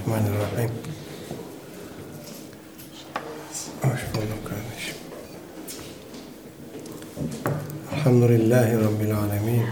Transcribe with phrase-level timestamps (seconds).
[0.00, 0.70] الرحمن الرحيم.
[7.92, 9.66] الحمد لله رب العالمين.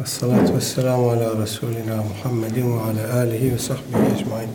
[0.00, 4.50] والصلاة والسلام على رسولنا محمد وعلى آله وصحبه أجمعين.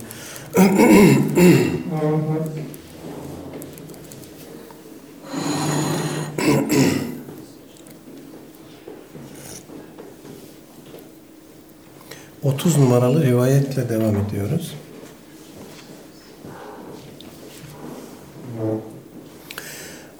[12.43, 14.73] 30 numaralı rivayetle devam ediyoruz.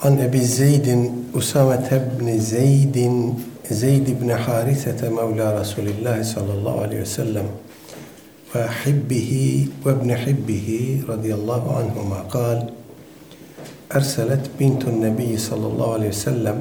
[0.02, 7.46] An Ebi Zeydin Usame ibn Zeydin Zeyd ibn Harisete Mevla Resulillah sallallahu aleyhi ve sellem
[8.56, 12.70] ve hibbihi ve ibn hibbihi radıyallahu anhuma kal
[14.00, 16.58] أرسلت بنت النبي صلى الله عليه وسلم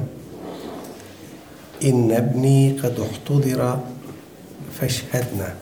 [1.89, 3.61] إن ابني قد احتضر
[4.79, 5.55] فاشهدنا.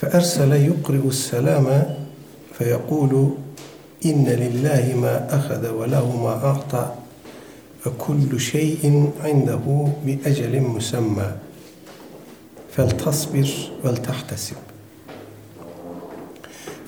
[0.00, 1.96] فأرسل يقرئ السلام
[2.58, 3.34] فيقول
[4.06, 6.94] إن لله ما أخذ وله ما أعطى
[7.86, 11.32] وكل شيء عنده بأجل مسمى.
[12.76, 13.50] فلتصبر
[13.84, 14.56] ولتحتسب.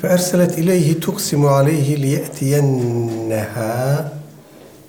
[0.02, 3.74] فأرسلت إليه تقسم عليه ليأتينها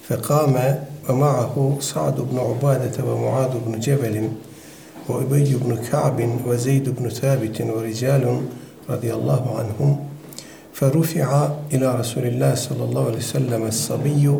[0.09, 4.29] فقام ومعه سعد بن عبادة ومعاذ بن جبل
[5.09, 8.41] وأبي بن كعب وزيد بن ثابت ورجال
[8.89, 9.99] رضي الله عنهم
[10.73, 14.35] فرفع إلى رسول الله صلى الله عليه وسلم الصبي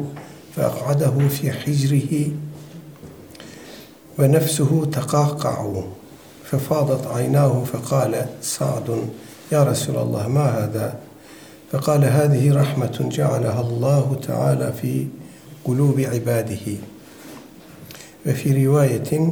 [0.56, 2.32] فأقعده في حجره
[4.20, 5.84] ونفسه تقعقع
[6.44, 9.10] ففاضت عيناه فقال سعد
[9.52, 11.00] يا رسول الله ما هذا؟
[11.72, 15.08] فقال هذه رحمة جعلها الله تعالى في
[15.66, 16.78] قلوب عباده.
[18.26, 19.32] وفي رواية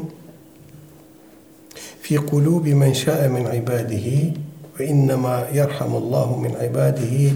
[2.03, 4.33] fi kulubi men şa'e min ibadihi
[4.79, 7.33] ve innema yerhamullahu min ibadihi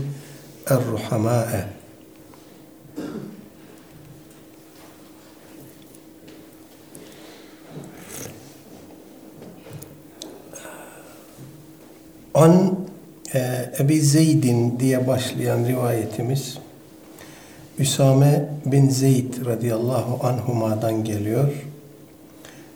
[0.67, 1.63] erruhamâe.
[12.33, 12.75] An
[13.33, 13.39] e,
[13.79, 16.57] Ebi Zeyd'in diye başlayan rivayetimiz
[17.79, 21.66] Üsame bin Zeyd radıyallahu anhuma'dan geliyor.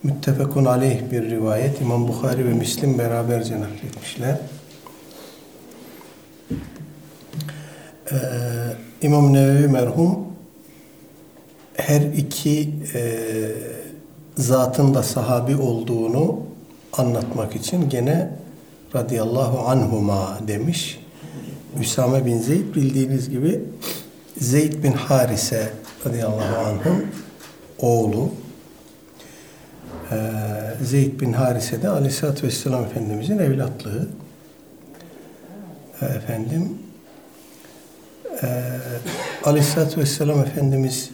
[0.04, 1.82] Müttefekun aleyh bir rivayet.
[1.82, 4.38] İmam Bukhari ve Müslim beraberce nakletmişler.
[8.12, 8.16] Ee,
[9.02, 10.20] İmam Nevevi merhum
[11.74, 13.20] her iki e,
[14.38, 16.40] zatın da sahabi olduğunu
[16.94, 18.30] anlatmak için gene
[18.96, 21.00] radıyallahu anhuma demiş.
[21.80, 23.64] Üsame bin Zeyd bildiğiniz gibi
[24.38, 25.70] Zeyd bin Harise
[26.06, 27.06] radıyallahu anh'ın
[27.80, 28.30] oğlu.
[30.12, 34.08] Ee, Zeyd bin Harise de aleyhissalatü vesselam Efendimizin evlatlığı.
[36.02, 36.70] Ee, efendim
[38.44, 38.48] e,
[39.44, 41.10] aleyhissalatü vesselam Efendimiz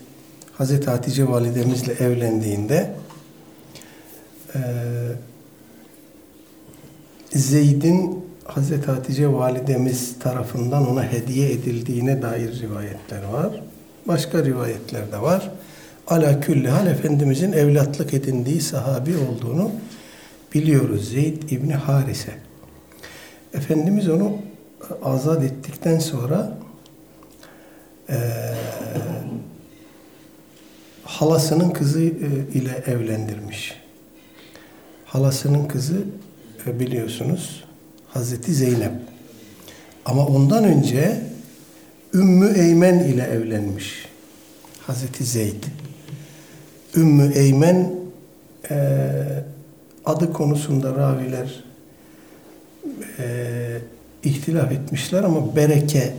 [0.54, 2.90] Hazreti Hatice validemizle evlendiğinde
[4.56, 4.60] e,
[7.30, 13.64] Zeyd'in Hazreti Hatice validemiz tarafından ona hediye edildiğine dair rivayetler var.
[14.08, 15.52] Başka rivayetler de var.
[16.08, 19.72] Ala külli hal Efendimizin evlatlık edindiği sahabi olduğunu
[20.54, 21.10] biliyoruz.
[21.10, 22.32] Zeyd İbni Harise.
[23.54, 24.38] Efendimiz onu
[25.04, 26.58] azat ettikten sonra
[28.10, 28.18] e,
[31.04, 32.10] halasının kızı e,
[32.54, 33.74] ile evlendirmiş.
[35.06, 36.04] Halasının kızı
[36.68, 37.64] e, biliyorsunuz
[38.08, 38.94] Hazreti Zeynep.
[40.06, 41.22] Ama ondan önce
[42.14, 44.08] Ümmü Eymen ile evlenmiş.
[44.88, 45.64] Hazreti Zeyd.
[46.98, 47.92] Ümmü Eymen
[48.72, 48.76] e,
[50.06, 51.64] adı konusunda raviler
[53.20, 53.78] e,
[54.24, 56.14] ihtilaf etmişler ama Bereke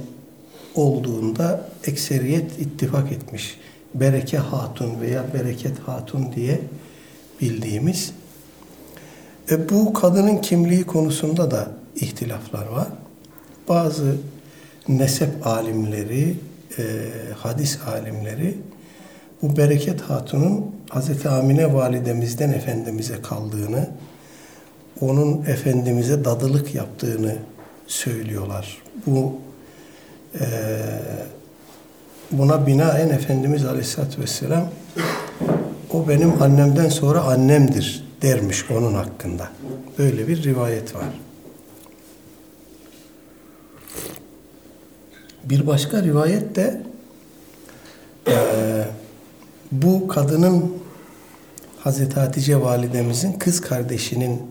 [0.74, 3.58] olduğunda ekseriyet ittifak etmiş.
[3.94, 6.60] Bereke Hatun veya Bereket Hatun diye
[7.40, 8.12] bildiğimiz.
[9.50, 12.88] E, bu kadının kimliği konusunda da ihtilaflar var.
[13.68, 14.16] Bazı
[14.88, 16.36] nesep alimleri,
[16.78, 16.82] e,
[17.36, 18.54] hadis alimleri
[19.42, 21.26] bu Bereket Hatun'un Hz.
[21.26, 23.88] Amine validemizden Efendimiz'e kaldığını,
[25.00, 27.36] onun Efendimiz'e dadılık yaptığını
[27.86, 28.82] söylüyorlar.
[29.06, 29.32] Bu
[30.40, 30.46] e,
[32.30, 34.68] buna binaen Efendimiz Aleyhisselatü Vesselam
[35.92, 39.48] o benim annemden sonra annemdir dermiş onun hakkında.
[39.98, 41.04] Böyle bir rivayet var.
[45.44, 46.82] Bir başka rivayet de
[48.28, 48.34] e,
[49.72, 50.72] bu kadının
[51.78, 54.42] Hazreti Hatice validemizin kız kardeşinin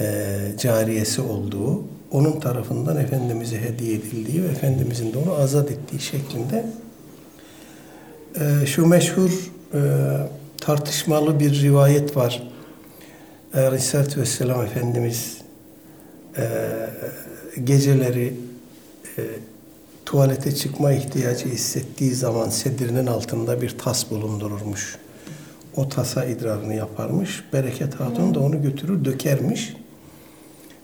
[0.00, 6.66] e, cariyesi olduğu, onun tarafından Efendimiz'e hediye edildiği ve Efendimiz'in de onu azat ettiği şeklinde
[8.40, 9.80] e, şu meşhur e,
[10.60, 12.42] tartışmalı bir rivayet var.
[13.54, 15.38] Aleyhisselatü Vesselam Efendimiz
[16.38, 16.44] e,
[17.64, 18.34] geceleri
[19.18, 19.22] e,
[20.06, 24.98] tuvalete çıkma ihtiyacı hissettiği zaman sedirinin altında bir tas bulundururmuş.
[25.76, 27.44] O tasa idrarını yaparmış.
[27.52, 29.76] Bereket Hatun da onu götürür dökermiş.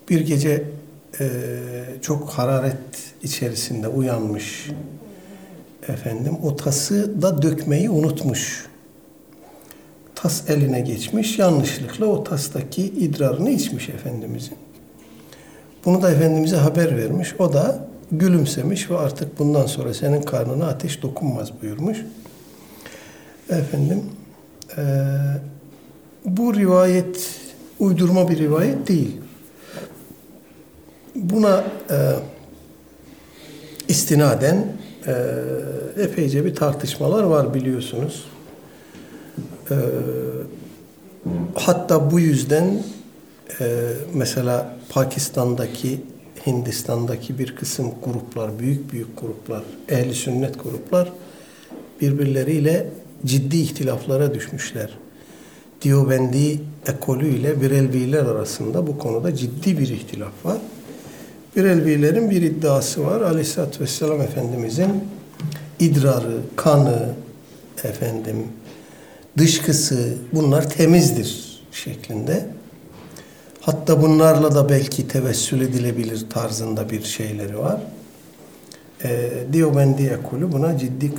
[0.08, 0.64] Bir gece
[1.20, 1.28] e,
[2.02, 2.76] çok hararet
[3.22, 4.70] içerisinde uyanmış
[5.88, 6.36] efendim.
[6.42, 8.66] O tası da dökmeyi unutmuş.
[10.14, 11.38] Tas eline geçmiş.
[11.38, 14.56] Yanlışlıkla o tastaki idrarını içmiş Efendimizin.
[15.84, 17.34] Bunu da Efendimiz'e haber vermiş.
[17.38, 21.98] O da gülümsemiş ve artık bundan sonra senin karnına ateş dokunmaz buyurmuş.
[23.50, 24.02] Efendim
[24.76, 24.82] e,
[26.24, 27.40] bu rivayet
[27.78, 29.16] uydurma bir rivayet değil.
[31.14, 31.96] Buna e,
[33.88, 34.66] istinaden
[35.06, 35.14] e,
[36.02, 38.24] epeyce bir tartışmalar var biliyorsunuz.
[39.70, 39.76] E,
[41.54, 42.82] hatta bu yüzden
[43.60, 46.00] e, mesela Pakistan'daki
[46.46, 51.12] Hindistan'daki bir kısım gruplar, büyük büyük gruplar, ehli sünnet gruplar
[52.00, 52.86] birbirleriyle
[53.26, 54.98] ciddi ihtilaflara düşmüşler.
[55.82, 60.58] Diyobendi ekolü ile Birelviler arasında bu konuda ciddi bir ihtilaf var.
[61.56, 63.20] Birelvilerin bir iddiası var.
[63.20, 65.04] Aleyhisselatü Vesselam Efendimizin
[65.80, 67.14] idrarı, kanı,
[67.84, 68.36] efendim,
[69.38, 72.46] dışkısı bunlar temizdir şeklinde.
[73.60, 77.80] Hatta bunlarla da belki tevessül edilebilir tarzında bir şeyleri var.
[79.04, 81.12] E, Diyobendi ekolü buna ciddi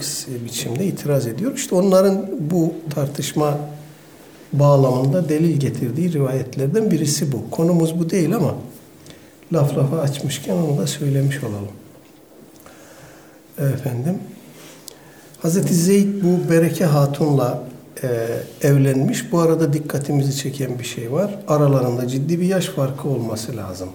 [0.45, 1.55] biçimde itiraz ediyor.
[1.55, 3.57] İşte onların bu tartışma
[4.53, 7.51] bağlamında delil getirdiği rivayetlerden birisi bu.
[7.51, 8.55] Konumuz bu değil ama
[9.53, 11.71] laf lafa açmışken onu da söylemiş olalım.
[13.73, 14.17] Efendim,
[15.41, 17.63] Hazreti Zeyd bu Bereke Hatun'la
[18.03, 18.07] e,
[18.61, 19.31] evlenmiş.
[19.31, 21.39] Bu arada dikkatimizi çeken bir şey var.
[21.47, 23.89] Aralarında ciddi bir yaş farkı olması lazım.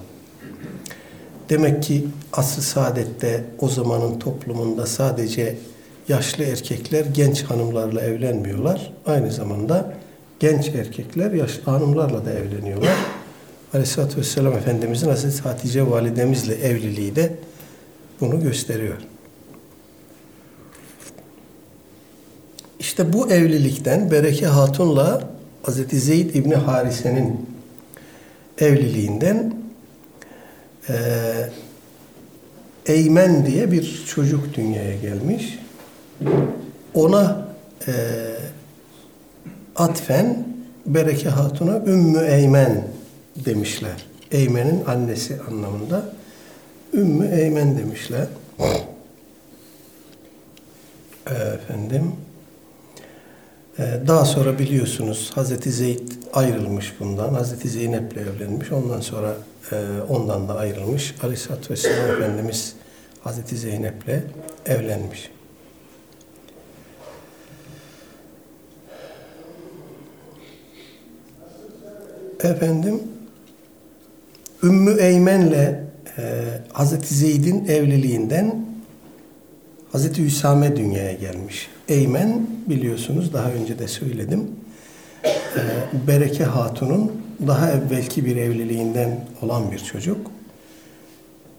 [1.48, 5.56] Demek ki asr saadette o zamanın toplumunda sadece
[6.08, 8.92] yaşlı erkekler genç hanımlarla evlenmiyorlar.
[9.06, 9.94] Aynı zamanda
[10.40, 12.96] genç erkekler yaşlı hanımlarla da evleniyorlar.
[13.74, 17.32] Aleyhisselatü Vesselam Efendimizin Hazreti Hatice validemizle evliliği de
[18.20, 18.96] bunu gösteriyor.
[22.80, 25.22] İşte bu evlilikten Bereke Hatun'la
[25.62, 27.46] Hazreti Zeyd İbni Harise'nin
[28.58, 29.54] evliliğinden
[30.88, 30.94] e,
[32.86, 35.58] Eymen diye bir çocuk dünyaya gelmiş.
[36.94, 37.48] Ona
[37.86, 37.92] e,
[39.76, 40.46] atfen
[40.86, 42.88] Bereke Hatun'a Ümmü Eymen
[43.36, 44.06] demişler.
[44.32, 46.12] Eymen'in annesi anlamında.
[46.94, 48.26] Ümmü Eymen demişler.
[51.26, 52.12] Efendim
[53.78, 56.00] daha sonra biliyorsunuz Hazreti Zeyd
[56.32, 57.34] ayrılmış bundan.
[57.34, 58.72] Hazreti Zeynep'le evlenmiş.
[58.72, 59.36] Ondan sonra
[59.72, 59.76] e,
[60.08, 61.14] ondan da ayrılmış.
[61.22, 62.74] Aleyhisselatü Vesselam Efendimiz
[63.20, 64.22] Hazreti Zeynep'le
[64.66, 65.30] evlenmiş.
[72.42, 73.02] Efendim
[74.62, 75.52] Ümmü Eymen'le
[76.18, 78.66] e, Hazreti Zeyd'in evliliğinden
[79.96, 81.68] Hazreti Hüsame dünyaya gelmiş.
[81.88, 84.50] Eymen biliyorsunuz daha önce de söyledim.
[85.24, 85.30] Ee,
[86.06, 87.12] Bereke Hatun'un
[87.46, 90.30] daha evvelki bir evliliğinden olan bir çocuk.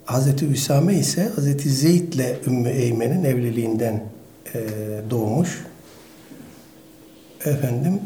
[0.06, 4.04] Hazreti Hüsame ise Hazreti Zeyd ile Ümmü Eymen'in evliliğinden
[4.56, 4.60] e,
[5.10, 5.66] doğmuş.
[7.46, 8.00] Efendim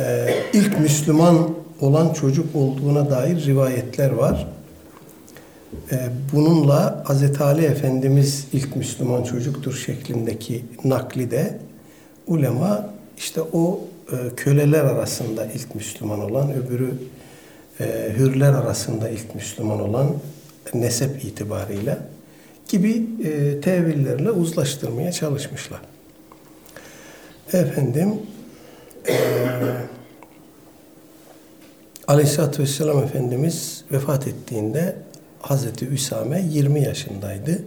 [0.00, 4.46] e, ilk Müslüman olan çocuk olduğuna dair rivayetler var.
[5.92, 7.40] E, bununla Hz.
[7.40, 11.58] Ali Efendimiz ilk Müslüman çocuktur şeklindeki nakli de
[12.26, 13.80] ulema işte o
[14.12, 16.94] e, köleler arasında ilk Müslüman olan, öbürü
[17.80, 20.16] e, hürler arasında ilk Müslüman olan
[20.74, 21.98] nesep itibarıyla
[22.68, 23.06] gibi
[23.62, 25.80] tevillerle uzlaştırmaya çalışmışlar.
[27.52, 28.14] Efendim
[29.08, 29.14] e,
[32.08, 34.96] Aleyhisselatü Vesselam Efendimiz vefat ettiğinde
[35.40, 37.62] Hazreti Üsame 20 yaşındaydı.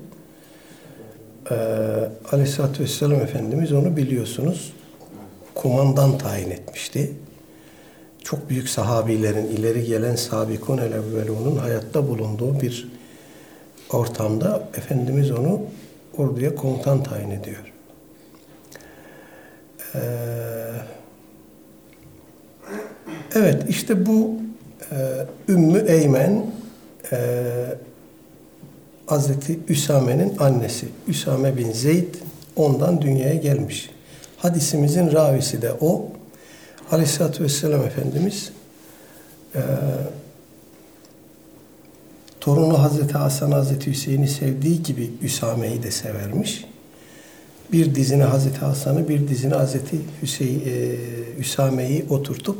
[1.51, 1.55] Ee,
[2.31, 4.73] Aleyhisselatü Vesselam Efendimiz onu biliyorsunuz
[5.55, 7.11] kumandan tayin etmişti.
[8.23, 12.87] Çok büyük sahabilerin, ileri gelen sabikun el evvelunun hayatta bulunduğu bir
[13.89, 15.61] ortamda Efendimiz onu
[16.17, 17.73] orduya komutan tayin ediyor.
[19.95, 19.99] Ee,
[23.35, 24.35] evet işte bu
[24.91, 26.45] e, Ümmü Eymen
[27.11, 27.17] e,
[29.05, 30.87] Hazreti Üsame'nin annesi.
[31.07, 32.15] Üsame bin Zeyd
[32.55, 33.89] ondan dünyaya gelmiş.
[34.37, 36.05] Hadisimizin ravisi de o.
[36.91, 38.51] Aleyhisselatü Vesselam Efendimiz
[39.55, 39.61] e,
[42.39, 46.65] torunu Hazreti Hasan Hazreti Hüseyin'i sevdiği gibi Üsame'yi de severmiş.
[47.71, 50.95] Bir dizine Hazreti Hasan'ı, bir dizine Hazreti Hüseyin, e,
[51.39, 52.57] Üsame'yi oturtup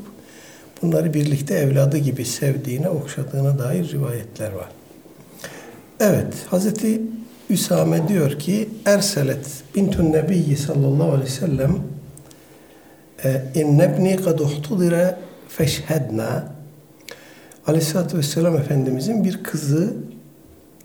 [0.81, 4.69] bunları birlikte evladı gibi sevdiğine, okşadığına dair rivayetler var.
[5.99, 7.01] Evet, Hazreti
[7.49, 11.79] Üsame diyor ki Erselet bintun nebiyyi sallallahu aleyhi ve sellem
[13.55, 15.15] innebni kad uhtudire
[15.49, 16.59] feşhedna
[17.67, 19.93] Aleyhisselatü Vesselam Efendimizin bir kızı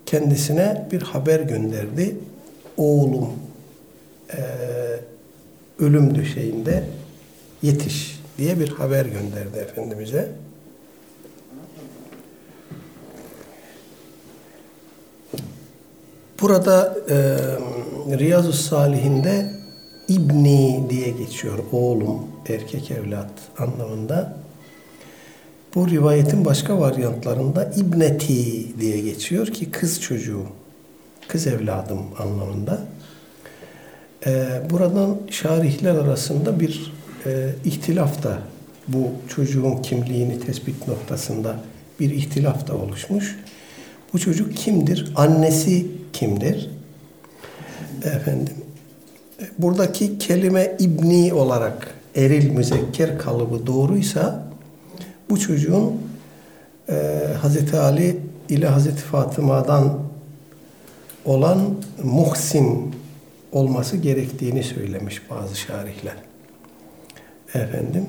[0.07, 2.17] kendisine bir haber gönderdi.
[2.77, 3.29] Oğlum
[4.33, 4.41] e,
[5.79, 6.85] ölüm döşeğinde
[7.63, 10.29] yetiş diye bir haber gönderdi Efendimiz'e.
[16.41, 17.17] Burada e,
[18.19, 19.51] Riyazu Salihinde
[20.09, 21.59] İbni diye geçiyor.
[21.73, 24.37] Oğlum, erkek evlat anlamında.
[25.75, 30.43] Bu rivayetin başka varyantlarında İbneti diye geçiyor ki kız çocuğu,
[31.29, 32.81] kız evladım anlamında.
[34.27, 36.94] Ee, buradan şarihler arasında bir
[37.27, 38.39] e, ihtilaf da
[38.89, 41.57] bu çocuğun kimliğini tespit noktasında
[42.01, 43.39] bir ihtilaf da oluşmuş.
[44.13, 45.13] Bu çocuk kimdir?
[45.17, 46.71] Annesi kimdir?
[48.05, 48.55] Efendim,
[49.59, 54.45] buradaki kelime ibni olarak eril müzekker kalıbı doğruysa
[55.31, 55.93] bu çocuğun
[56.89, 56.95] e,
[57.43, 58.17] Hazreti Ali
[58.49, 59.99] ile Hazreti Fatıma'dan
[61.25, 62.95] olan Muhsin
[63.53, 66.34] olması gerektiğini söylemiş bazı şarihler.
[67.55, 68.07] Efendim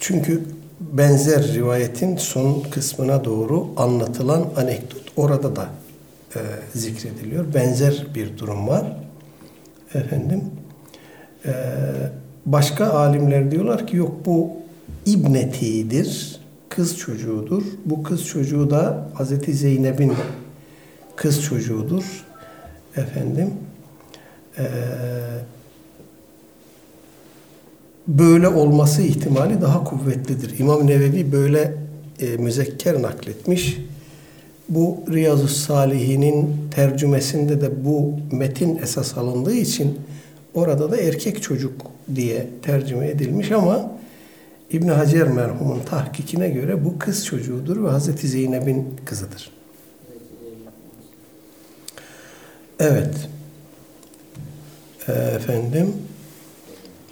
[0.00, 0.42] çünkü
[0.80, 5.68] benzer rivayetin son kısmına doğru anlatılan anekdot orada da
[6.74, 7.54] zikrediliyor.
[7.54, 8.96] Benzer bir durum var.
[9.94, 10.44] Efendim
[12.46, 14.50] başka alimler diyorlar ki yok bu
[15.06, 16.40] ibnetidir.
[16.68, 17.62] Kız çocuğudur.
[17.84, 20.12] Bu kız çocuğu da Hazreti Zeynep'in
[21.16, 22.24] kız çocuğudur.
[22.96, 23.50] Efendim
[24.58, 24.64] e,
[28.08, 30.58] böyle olması ihtimali daha kuvvetlidir.
[30.58, 31.74] İmam Nevevi böyle
[32.20, 33.78] e, müzekker nakletmiş.
[34.68, 39.98] Bu Riyazu Salihin'in tercümesinde de bu metin esas alındığı için
[40.54, 41.72] orada da erkek çocuk
[42.14, 43.92] diye tercüme edilmiş ama
[44.70, 49.50] İbn Hacer merhumun tahkikine göre bu kız çocuğudur ve Hazreti Zeynep'in kızıdır.
[52.80, 53.14] Evet.
[55.08, 55.92] Efendim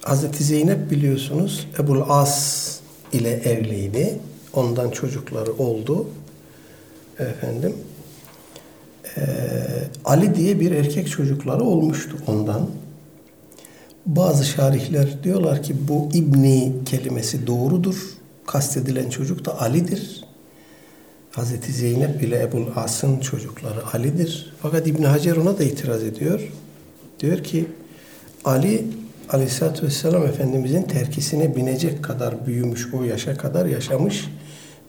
[0.07, 2.81] Hazreti Zeynep biliyorsunuz Ebul As
[3.13, 4.19] ile evliydi.
[4.53, 6.07] Ondan çocukları oldu.
[7.19, 7.75] Efendim
[9.17, 9.21] e,
[10.05, 12.71] Ali diye bir erkek çocukları olmuştu ondan.
[14.07, 17.97] Bazı şarihler diyorlar ki bu İbni kelimesi doğrudur.
[18.47, 20.25] Kastedilen çocuk da Ali'dir.
[21.31, 24.55] Hazreti Zeynep ile Ebul As'ın çocukları Ali'dir.
[24.63, 26.53] Fakat İbn Hacer ona da itiraz ediyor.
[27.21, 27.67] Diyor ki
[28.45, 28.85] Ali
[29.31, 34.25] Aleyhisselatü Vesselam Efendimizin terkisine binecek kadar büyümüş, o yaşa kadar yaşamış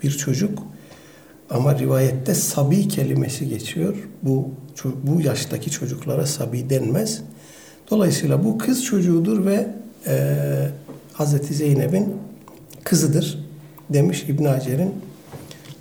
[0.03, 0.63] bir çocuk.
[1.50, 3.96] Ama rivayette sabi kelimesi geçiyor.
[4.24, 4.50] Bu
[5.03, 7.22] bu yaştaki çocuklara sabi denmez.
[7.91, 9.67] Dolayısıyla bu kız çocuğudur ve
[10.08, 10.36] e,
[11.13, 12.15] Hazreti Zeynep'in
[12.84, 13.48] kızıdır
[13.89, 14.94] demiş İbn Hacer'in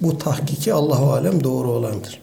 [0.00, 2.20] bu tahkiki Allahu alem doğru olandır.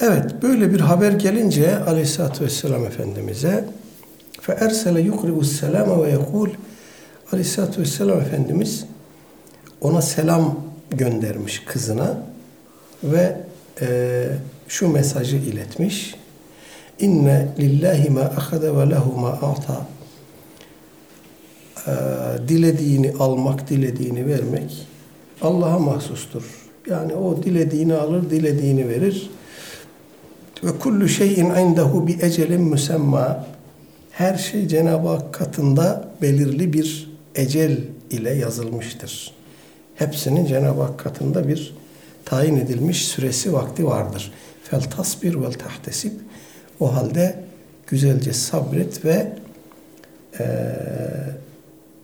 [0.00, 3.64] Evet böyle bir haber gelince Aleyhisselatü Vesselam Efendimiz'e
[4.46, 6.50] Fe ersele yukri'us selama ve yekul
[7.32, 8.84] Aleyhisselatü Vesselam Efendimiz
[9.80, 10.60] ona selam
[10.90, 12.22] göndermiş kızına
[13.04, 13.36] ve
[13.80, 14.26] e,
[14.68, 16.14] şu mesajı iletmiş.
[16.98, 19.86] İnne lillahi ma ahade ve lehu ma a'ta.
[21.86, 21.92] E,
[22.48, 24.86] dilediğini almak, dilediğini vermek
[25.42, 26.42] Allah'a mahsustur.
[26.90, 29.30] Yani o dilediğini alır, dilediğini verir.
[30.64, 33.46] Ve kullu şeyin indehu bi ecelin müsemma
[34.15, 37.77] Her şey Cenab-ı Hak katında belirli bir ecel
[38.09, 39.33] ile yazılmıştır.
[39.95, 41.75] Hepsinin Cenab-ı Hak katında bir
[42.25, 44.31] tayin edilmiş süresi vakti vardır.
[44.63, 46.11] Fel tasbir vel tahtesib.
[46.79, 47.43] O halde
[47.87, 49.33] güzelce sabret ve
[50.39, 50.45] e,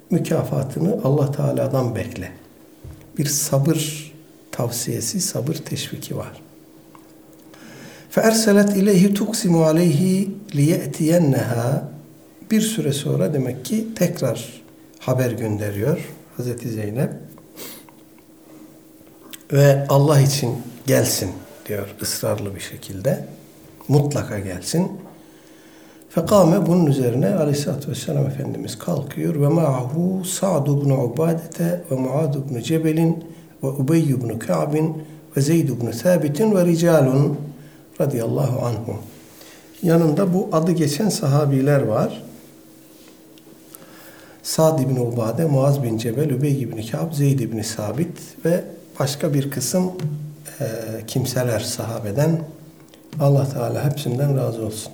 [0.09, 2.31] mükafatını Allah Teala'dan bekle.
[3.17, 4.13] Bir sabır
[4.51, 6.41] tavsiyesi, sabır teşviki var.
[8.15, 11.81] فَاَرْسَلَتْ اِلَيْهِ تُقْسِمُ عَلَيْهِ لِيَأْتِيَنَّهَا
[12.52, 14.62] bir süre sonra demek ki tekrar
[14.98, 15.98] haber gönderiyor
[16.36, 17.10] Hazreti Zeynep.
[19.52, 20.50] Ve Allah için
[20.86, 21.30] gelsin
[21.68, 23.24] diyor ısrarlı bir şekilde.
[23.88, 24.92] Mutlaka gelsin.
[26.10, 32.60] Fekame bunun üzerine aleyhissalatü vesselam Efendimiz kalkıyor ve ma'ahu Sa'd ibn Ubadete ve Muad ibn
[32.60, 33.24] Cebelin
[33.62, 35.02] ve Ubey ibn Ka'bin
[35.36, 37.38] ve Zeyd ibn Thabit'in ve ricalun
[38.00, 38.98] radıyallahu anhum.
[39.82, 42.22] Yanında bu adı geçen sahabiler var.
[44.43, 48.63] Sa'd ibn Ubade, Muaz bin Cebel, Übey ibn Ka'b, Zeyd ibn Sabit ve
[48.99, 49.91] başka bir kısım
[50.59, 50.65] e,
[51.07, 52.41] kimseler sahabeden
[53.19, 54.93] Allah Teala hepsinden razı olsun.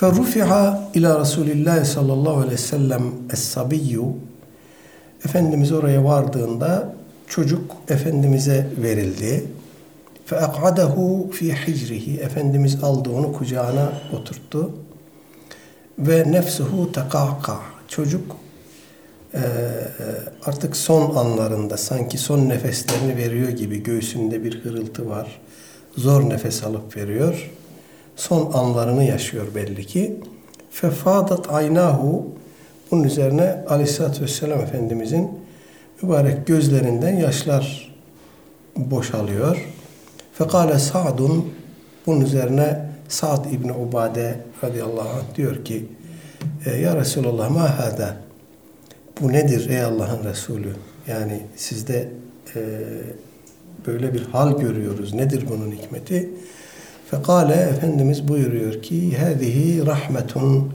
[0.00, 3.02] فَرُفِعَ ila Resulillah sallallahu aleyhi ve sellem
[3.32, 4.04] es-sabiyyü
[5.24, 6.92] Efendimiz oraya vardığında
[7.28, 9.44] çocuk Efendimiz'e verildi.
[10.30, 14.70] فَاَقْعَدَهُ fi hicrihi Efendimiz aldı onu kucağına oturttu.
[15.98, 17.56] Ve nefsuhu tekaka
[17.87, 18.35] Çocuk
[19.33, 19.41] e,
[20.45, 25.41] artık son anlarında sanki son nefeslerini veriyor gibi göğsünde bir hırıltı var.
[25.97, 27.51] Zor nefes alıp veriyor.
[28.15, 30.19] Son anlarını yaşıyor belli ki.
[30.71, 32.27] Fefadat aynahu
[32.91, 35.31] bunun üzerine Aleyhisselatü Vesselam Efendimizin
[36.01, 37.95] mübarek gözlerinden yaşlar
[38.75, 39.65] boşalıyor.
[40.33, 41.53] Fekale Sa'dun
[42.05, 45.85] bunun üzerine Sa'd İbni Ubade radıyallahu anh diyor ki
[46.81, 48.17] Ya Resulallah ma hada
[49.21, 50.73] bu nedir ey Allah'ın Resulü?
[51.07, 52.09] Yani sizde
[52.55, 52.61] e,
[53.87, 55.13] böyle bir hal görüyoruz.
[55.13, 56.29] Nedir bunun hikmeti?
[57.11, 60.73] Fekale Efendimiz buyuruyor ki hâzihi rahmetun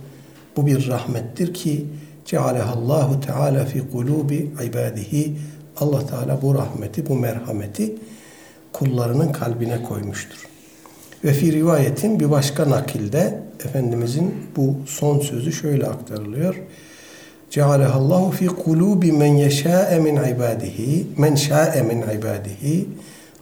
[0.57, 1.87] bu bir rahmettir ki
[2.27, 5.37] cealehallahu teala fi kulubi ibadihi
[5.81, 7.95] Allah Teala bu rahmeti, bu merhameti
[8.73, 10.50] kullarının kalbine koymuştur.
[11.25, 16.55] Ve fi rivayetin bir başka nakilde Efendimizin bu son sözü şöyle aktarılıyor.
[17.51, 22.89] Cealehallahu fi kulubi men yeşâe min ibadihi men şâe min ibadihi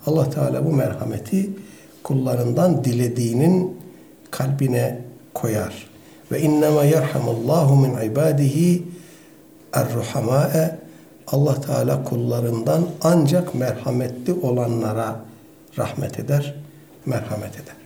[0.07, 1.51] Allah Teala bu merhameti
[2.03, 3.77] kullarından dilediğinin
[4.31, 4.99] kalbine
[5.35, 5.89] koyar.
[6.33, 8.83] Ve innema yerhamullahu min ibadihi
[9.73, 10.79] er-ruhamâe
[11.27, 15.21] Allah Teala kullarından ancak merhametli olanlara
[15.79, 16.55] rahmet eder,
[17.07, 17.77] merhamet eder.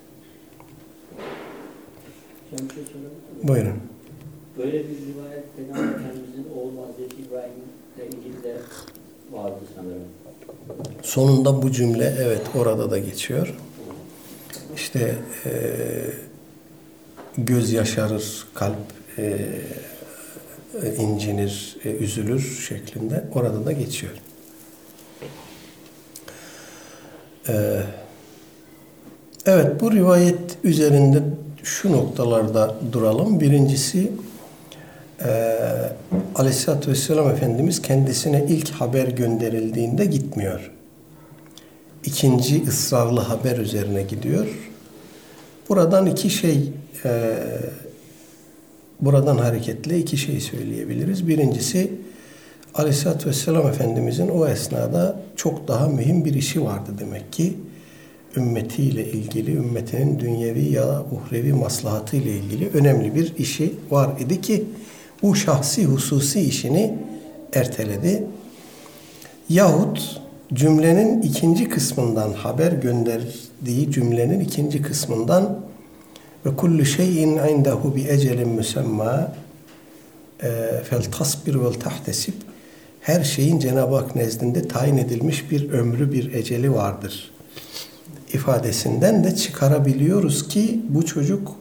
[2.51, 2.85] Şey?
[3.42, 3.77] Buyurun.
[4.59, 8.57] Böyle bir rivayet Peygamber Efendimizin oğlu Hazreti İbrahim'le ilgili de
[9.33, 10.03] vardı sanırım.
[11.03, 13.55] Sonunda bu cümle evet orada da geçiyor.
[14.77, 15.14] İşte
[15.46, 15.53] e,
[17.38, 18.77] göz yaşarır, kalp
[19.18, 19.48] e,
[20.98, 24.12] incinir, e, üzülür şeklinde orada da geçiyor.
[27.48, 27.83] E,
[29.46, 31.22] evet bu rivayet üzerinde
[31.62, 33.40] şu noktalarda duralım.
[33.40, 34.12] Birincisi
[35.24, 35.59] e,
[36.35, 40.70] Aleyhisselatü Vesselam Efendimiz kendisine ilk haber gönderildiğinde gitmiyor.
[42.05, 44.46] İkinci ısrarlı haber üzerine gidiyor.
[45.68, 46.72] Buradan iki şey
[47.05, 47.35] e,
[49.00, 51.28] buradan hareketle iki şey söyleyebiliriz.
[51.28, 51.92] Birincisi
[52.74, 57.57] Aleyhisselatü Vesselam Efendimizin o esnada çok daha mühim bir işi vardı demek ki.
[58.36, 64.64] Ümmetiyle ilgili, ümmetinin dünyevi ya uhrevi maslahatı ile ilgili önemli bir işi var idi ki
[65.22, 66.94] bu şahsi hususi işini
[67.52, 68.24] erteledi.
[69.48, 70.20] Yahut
[70.54, 75.58] cümlenin ikinci kısmından haber gönderdiği cümlenin ikinci kısmından
[76.46, 79.32] ve kullu şeyin indehu bi ecelin müsemma
[80.90, 82.34] fel tasbir vel tahtesib
[83.00, 87.32] her şeyin Cenab-ı Hak nezdinde tayin edilmiş bir ömrü, bir eceli vardır
[88.32, 91.52] ifadesinden de çıkarabiliyoruz ki bu çocuk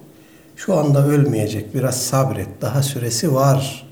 [0.56, 3.92] şu anda ölmeyecek, biraz sabret, daha süresi var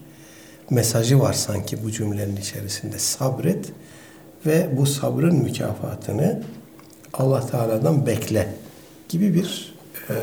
[0.70, 3.00] mesajı var sanki bu cümlenin içerisinde.
[3.00, 3.66] Sabret
[4.46, 6.42] ve bu sabrın mükafatını
[7.14, 8.54] Allah Teala'dan bekle
[9.10, 9.76] gibi bir
[10.10, 10.16] e,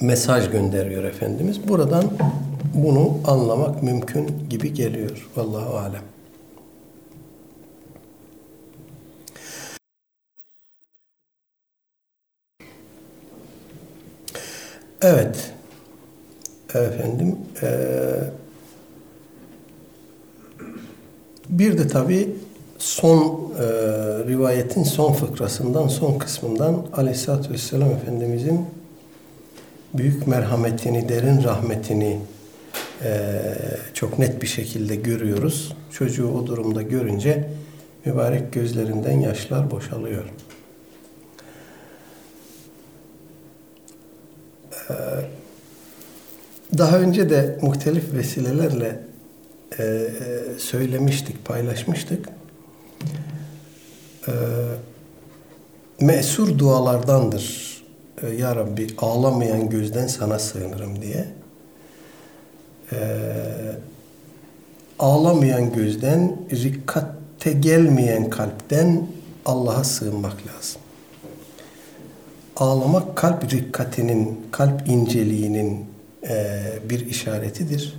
[0.00, 1.68] mesaj gönderiyor Efendimiz.
[1.68, 2.04] Buradan
[2.74, 5.28] bunu anlamak mümkün gibi geliyor.
[5.36, 6.13] Vallahu alem.
[15.04, 15.52] Evet.
[16.74, 17.68] Efendim e,
[21.48, 22.36] bir de tabi
[22.78, 23.62] son e,
[24.28, 28.66] rivayetin son fıkrasından, son kısmından Aleyhisselatü Vesselam Efendimizin
[29.94, 32.18] büyük merhametini, derin rahmetini
[33.04, 33.40] e,
[33.94, 35.76] çok net bir şekilde görüyoruz.
[35.90, 37.50] Çocuğu o durumda görünce
[38.04, 40.24] mübarek gözlerinden yaşlar boşalıyor.
[46.78, 49.00] Daha önce de muhtelif vesilelerle
[49.78, 50.08] e, e,
[50.58, 52.28] söylemiştik, paylaşmıştık.
[54.28, 54.32] E,
[56.00, 57.74] mesur dualardandır.
[58.22, 61.26] E, ya Rabbi ağlamayan gözden sana sığınırım diye.
[62.92, 62.98] E,
[64.98, 69.06] ağlamayan gözden, rikkatte gelmeyen kalpten
[69.46, 70.80] Allah'a sığınmak lazım.
[72.56, 75.86] Ağlamak kalp rikkatinin, kalp inceliğinin
[76.28, 77.94] e, bir işaretidir.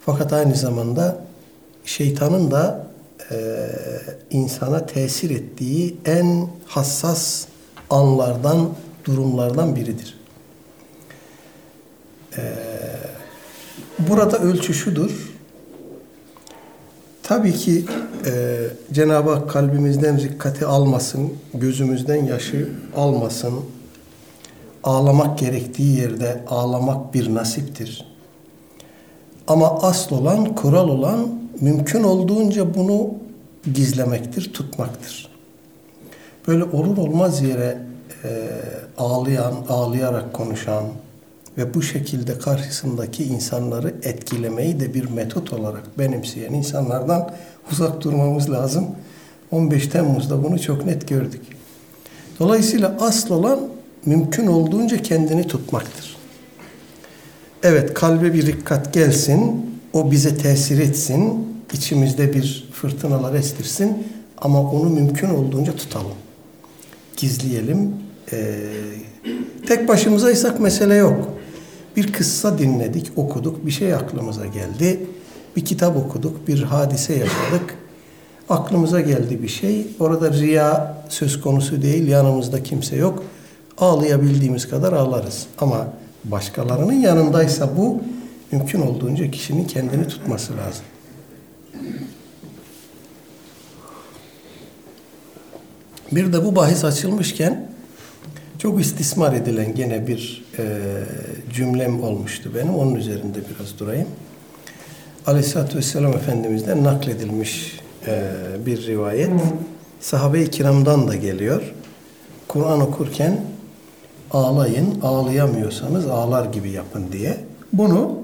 [0.00, 1.18] Fakat aynı zamanda
[1.84, 2.86] şeytanın da
[3.30, 3.36] e,
[4.30, 7.46] insana tesir ettiği en hassas
[7.90, 8.68] anlardan,
[9.04, 10.18] durumlardan biridir.
[12.36, 12.42] E,
[13.98, 15.10] burada ölçü şudur.
[17.22, 17.84] Tabii ki
[18.28, 18.58] e,
[18.92, 23.54] Cenab-ı Hak kalbimizden rikkati almasın, gözümüzden yaşı almasın.
[24.84, 28.06] Ağlamak gerektiği yerde ağlamak bir nasiptir.
[29.48, 31.28] Ama asıl olan, kural olan
[31.60, 33.10] mümkün olduğunca bunu
[33.74, 35.28] gizlemektir, tutmaktır.
[36.48, 37.78] Böyle olur olmaz yere
[38.24, 38.48] e,
[38.98, 40.84] ağlayan, ağlayarak konuşan
[41.58, 47.30] ve bu şekilde karşısındaki insanları etkilemeyi de bir metot olarak benimseyen insanlardan
[47.72, 48.86] uzak durmamız lazım.
[49.50, 51.42] 15 Temmuz'da bunu çok net gördük.
[52.38, 53.60] Dolayısıyla asıl olan
[54.06, 56.16] mümkün olduğunca kendini tutmaktır.
[57.62, 64.06] Evet kalbe bir dikkat gelsin, o bize tesir etsin, içimizde bir fırtınalar estirsin
[64.38, 66.16] ama onu mümkün olduğunca tutalım.
[67.16, 67.94] Gizleyelim.
[68.32, 68.54] Ee,
[69.66, 71.37] tek başımızaysak mesele yok.
[71.98, 75.00] Bir kıssa dinledik, okuduk, bir şey aklımıza geldi.
[75.56, 77.74] Bir kitap okuduk, bir hadise yaşadık.
[78.48, 79.86] Aklımıza geldi bir şey.
[80.00, 83.24] Orada riya söz konusu değil, yanımızda kimse yok.
[83.78, 85.46] Ağlayabildiğimiz kadar ağlarız.
[85.58, 85.88] Ama
[86.24, 88.00] başkalarının yanındaysa bu
[88.52, 90.84] mümkün olduğunca kişinin kendini tutması lazım.
[96.12, 97.68] Bir de bu bahis açılmışken
[98.58, 100.64] çok istismar edilen gene bir e,
[101.52, 102.74] cümlem olmuştu benim.
[102.74, 104.08] Onun üzerinde biraz durayım.
[105.26, 108.22] Aleyhisselatü Vesselam Efendimiz'den nakledilmiş e,
[108.66, 109.30] bir rivayet.
[110.00, 111.74] Sahabe-i kiramdan da geliyor.
[112.48, 113.40] Kur'an okurken
[114.30, 117.36] ağlayın, ağlayamıyorsanız ağlar gibi yapın diye.
[117.72, 118.18] Bunu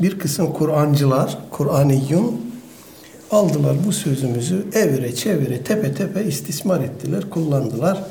[0.00, 2.40] bir kısım Kur'ancılar, Kur'aniyyun
[3.30, 8.02] aldılar bu sözümüzü evire çevire tepe tepe istismar ettiler, kullandılar.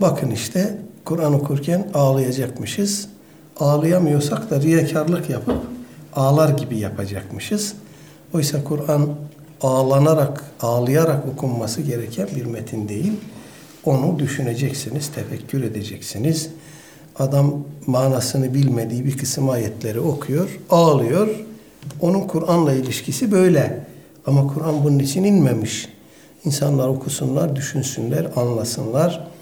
[0.00, 3.08] Bakın işte Kur'an okurken ağlayacakmışız.
[3.60, 5.56] Ağlayamıyorsak da riyakarlık yapıp
[6.14, 7.74] ağlar gibi yapacakmışız.
[8.34, 9.08] Oysa Kur'an
[9.60, 13.12] ağlanarak, ağlayarak okunması gereken bir metin değil.
[13.84, 16.48] Onu düşüneceksiniz, tefekkür edeceksiniz.
[17.18, 17.54] Adam
[17.86, 21.28] manasını bilmediği bir kısım ayetleri okuyor, ağlıyor.
[22.00, 23.86] Onun Kur'an'la ilişkisi böyle.
[24.26, 25.88] Ama Kur'an bunun için inmemiş.
[26.44, 29.33] İnsanlar okusunlar, düşünsünler, anlasınlar,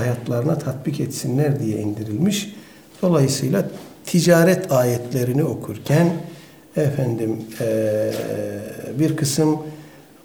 [0.00, 2.54] hayatlarına tatbik etsinler diye indirilmiş.
[3.02, 3.64] Dolayısıyla
[4.06, 6.12] ticaret ayetlerini okurken
[6.76, 7.36] efendim
[8.98, 9.58] bir kısım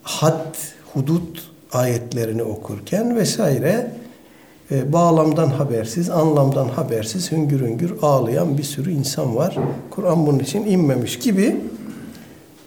[0.01, 0.55] had,
[0.93, 3.91] hudut ayetlerini okurken vesaire
[4.71, 9.57] e, bağlamdan habersiz, anlamdan habersiz hüngür hüngür ağlayan bir sürü insan var.
[9.89, 11.57] Kur'an bunun için inmemiş gibi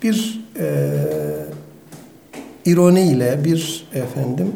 [0.02, 0.94] bir e,
[2.64, 4.52] ironiyle bir efendim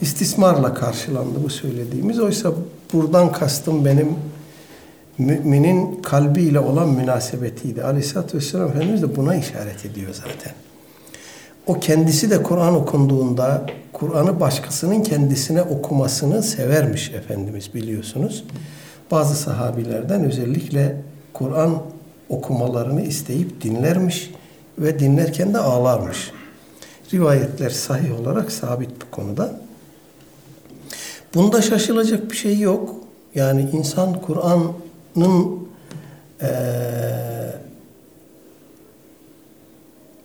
[0.00, 2.20] istismarla karşılandı bu söylediğimiz.
[2.20, 2.52] Oysa
[2.92, 4.08] buradan kastım benim
[5.18, 7.84] müminin kalbiyle olan münasebetiydi.
[7.84, 10.52] Aleyhisselatü Vesselam Efendimiz de buna işaret ediyor zaten.
[11.66, 18.44] O kendisi de Kur'an okunduğunda Kur'an'ı başkasının kendisine okumasını severmiş Efendimiz biliyorsunuz.
[19.10, 21.02] Bazı sahabilerden özellikle
[21.32, 21.78] Kur'an
[22.28, 24.30] okumalarını isteyip dinlermiş
[24.78, 26.30] ve dinlerken de ağlarmış.
[27.14, 29.63] Rivayetler sahih olarak sabit bu konuda.
[31.34, 32.94] Bunda şaşılacak bir şey yok.
[33.34, 35.68] Yani insan Kur'an'ın
[36.42, 36.48] e,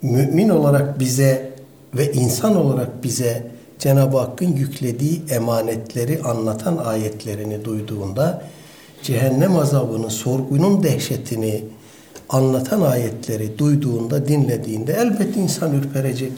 [0.01, 1.53] mümin olarak bize
[1.93, 8.43] ve insan olarak bize Cenab-ı Hakk'ın yüklediği emanetleri anlatan ayetlerini duyduğunda
[9.03, 11.63] cehennem azabının, sorgunun dehşetini
[12.29, 16.31] anlatan ayetleri duyduğunda, dinlediğinde elbet insan ürperecek.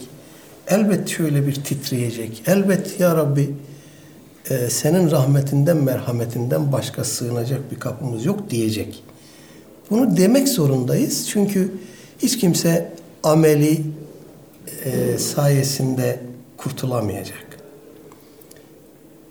[0.67, 2.43] Elbet şöyle bir titreyecek.
[2.47, 3.55] Elbet ya Rabbi
[4.49, 9.03] e, senin rahmetinden, merhametinden başka sığınacak bir kapımız yok diyecek.
[9.89, 11.29] Bunu demek zorundayız.
[11.29, 11.71] Çünkü
[12.19, 12.91] hiç kimse
[13.23, 13.81] ameli
[14.85, 16.19] e, sayesinde
[16.57, 17.45] kurtulamayacak.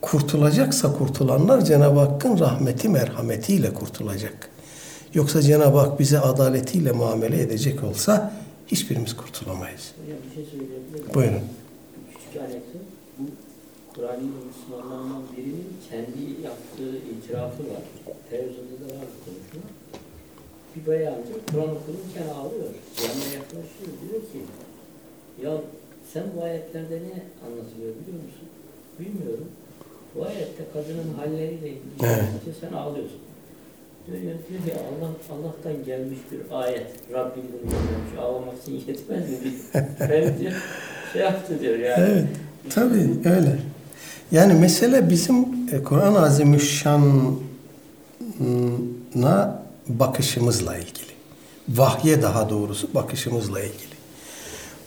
[0.00, 4.50] Kurtulacaksa kurtulanlar Cenab-ı Hakk'ın rahmeti merhametiyle kurtulacak.
[5.14, 8.32] Yoksa Cenab-ı Hak bize adaletiyle muamele edecek olsa
[8.66, 9.92] hiçbirimiz kurtulamayız.
[10.02, 11.14] Hocam bir şey?
[11.14, 11.40] Buyurun.
[12.12, 12.89] Küçük anekdot.
[14.00, 17.84] Bu Kur'an'ın Müslümanlarından birinin kendi yaptığı itirafı var.
[18.30, 19.62] Televizyonda da var bu konuşma.
[20.76, 22.70] Bir bayancı Kur'an okurken ağlıyor.
[23.02, 23.92] Yanına yaklaşıyor.
[24.02, 24.40] Diyor ki
[25.42, 25.52] ya
[26.12, 28.48] sen bu ayetlerde ne anlatılıyor biliyor musun?
[29.00, 29.48] Bilmiyorum.
[30.14, 32.56] Bu ayette kadının halleriyle ilgili Evet.
[32.60, 33.20] sen ağlıyorsun.
[34.06, 36.86] Diyor, diyor ki Allah, Allah'tan gelmiş bir ayet.
[37.12, 38.18] Rabbim bunu göndermiş.
[38.20, 39.36] Ağlamak için yetmez mi?
[40.00, 40.52] Ben diyor,
[41.12, 42.04] şey yaptı diyor yani.
[42.08, 42.26] Evet,
[42.70, 43.58] tabii öyle.
[44.32, 45.36] Yani mesele bizim
[45.72, 47.40] e, Kur'an-ı Azimüşşan'a
[49.88, 51.10] bakışımızla ilgili.
[51.68, 53.90] Vahye daha doğrusu bakışımızla ilgili.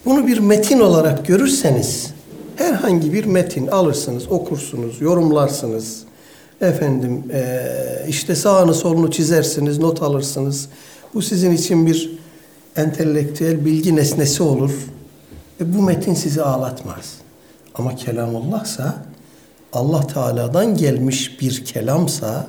[0.05, 2.13] Bunu bir metin olarak görürseniz
[2.55, 6.03] herhangi bir metin alırsınız, okursunuz, yorumlarsınız.
[6.61, 7.65] Efendim e,
[8.07, 10.69] işte sağını solunu çizersiniz, not alırsınız.
[11.13, 12.19] Bu sizin için bir
[12.75, 14.71] entelektüel bilgi nesnesi olur.
[15.61, 17.13] E, bu metin sizi ağlatmaz.
[17.75, 19.12] Ama kelamullahsa
[19.73, 22.47] Allah Teala'dan gelmiş bir kelamsa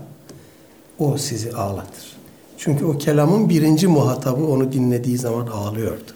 [0.99, 2.15] o sizi ağlatır.
[2.59, 6.13] Çünkü o kelamın birinci muhatabı onu dinlediği zaman ağlıyordu.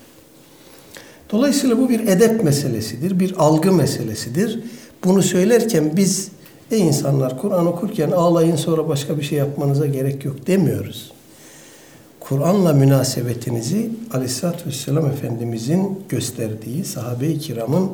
[1.33, 4.61] Dolayısıyla bu bir edep meselesidir, bir algı meselesidir.
[5.05, 6.29] Bunu söylerken biz
[6.71, 11.13] ey insanlar Kur'an okurken ağlayın sonra başka bir şey yapmanıza gerek yok demiyoruz.
[12.21, 17.91] Kur'an'la münasebetinizi Aleyhisselatü Vesselam Efendimizin gösterdiği sahabe-i kiramın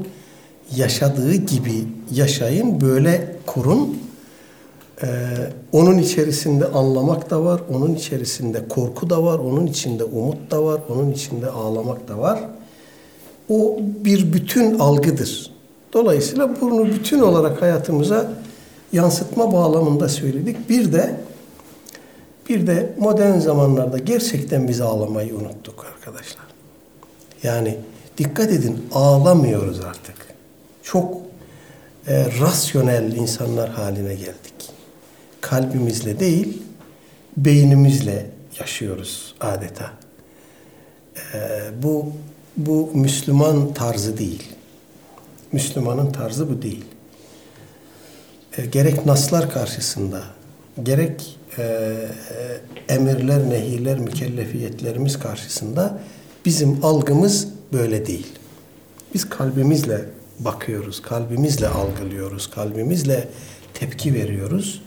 [0.76, 3.98] yaşadığı gibi yaşayın, böyle kurun.
[5.02, 5.06] Ee,
[5.72, 10.80] onun içerisinde anlamak da var, onun içerisinde korku da var, onun içinde umut da var,
[10.88, 12.40] onun içinde ağlamak da var.
[13.48, 15.50] O bir bütün algıdır.
[15.92, 18.30] Dolayısıyla bunu bütün olarak hayatımıza
[18.92, 20.68] yansıtma bağlamında söyledik.
[20.68, 21.16] Bir de
[22.48, 26.44] bir de modern zamanlarda gerçekten biz ağlamayı unuttuk arkadaşlar.
[27.42, 27.78] Yani
[28.18, 30.23] dikkat edin ağlamıyoruz artık.
[30.84, 31.16] Çok
[32.06, 34.70] e, rasyonel insanlar haline geldik.
[35.40, 36.62] Kalbimizle değil,
[37.36, 38.26] beynimizle
[38.60, 39.92] yaşıyoruz adeta.
[41.34, 41.38] E,
[41.82, 42.12] bu
[42.56, 44.42] bu Müslüman tarzı değil.
[45.52, 46.84] Müslümanın tarzı bu değil.
[48.58, 50.22] E, gerek naslar karşısında,
[50.82, 51.94] gerek e,
[52.88, 55.98] emirler, nehirler, mükellefiyetlerimiz karşısında
[56.44, 58.26] bizim algımız böyle değil.
[59.14, 60.04] Biz kalbimizle
[60.38, 63.28] bakıyoruz, kalbimizle algılıyoruz, kalbimizle
[63.74, 64.82] tepki veriyoruz.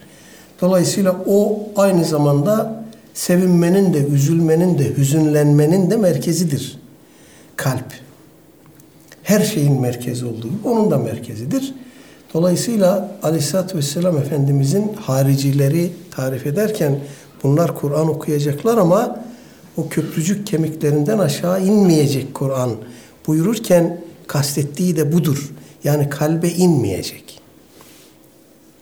[0.61, 2.83] Dolayısıyla o aynı zamanda
[3.13, 6.79] sevinmenin de, üzülmenin de, hüzünlenmenin de merkezidir.
[7.55, 7.93] Kalp.
[9.23, 11.73] Her şeyin merkezi olduğu onun da merkezidir.
[12.33, 16.99] Dolayısıyla Aleyhisselatü Vesselam Efendimizin haricileri tarif ederken
[17.43, 19.19] bunlar Kur'an okuyacaklar ama
[19.77, 22.71] o köprücük kemiklerinden aşağı inmeyecek Kur'an
[23.27, 25.51] buyururken kastettiği de budur.
[25.83, 27.39] Yani kalbe inmeyecek.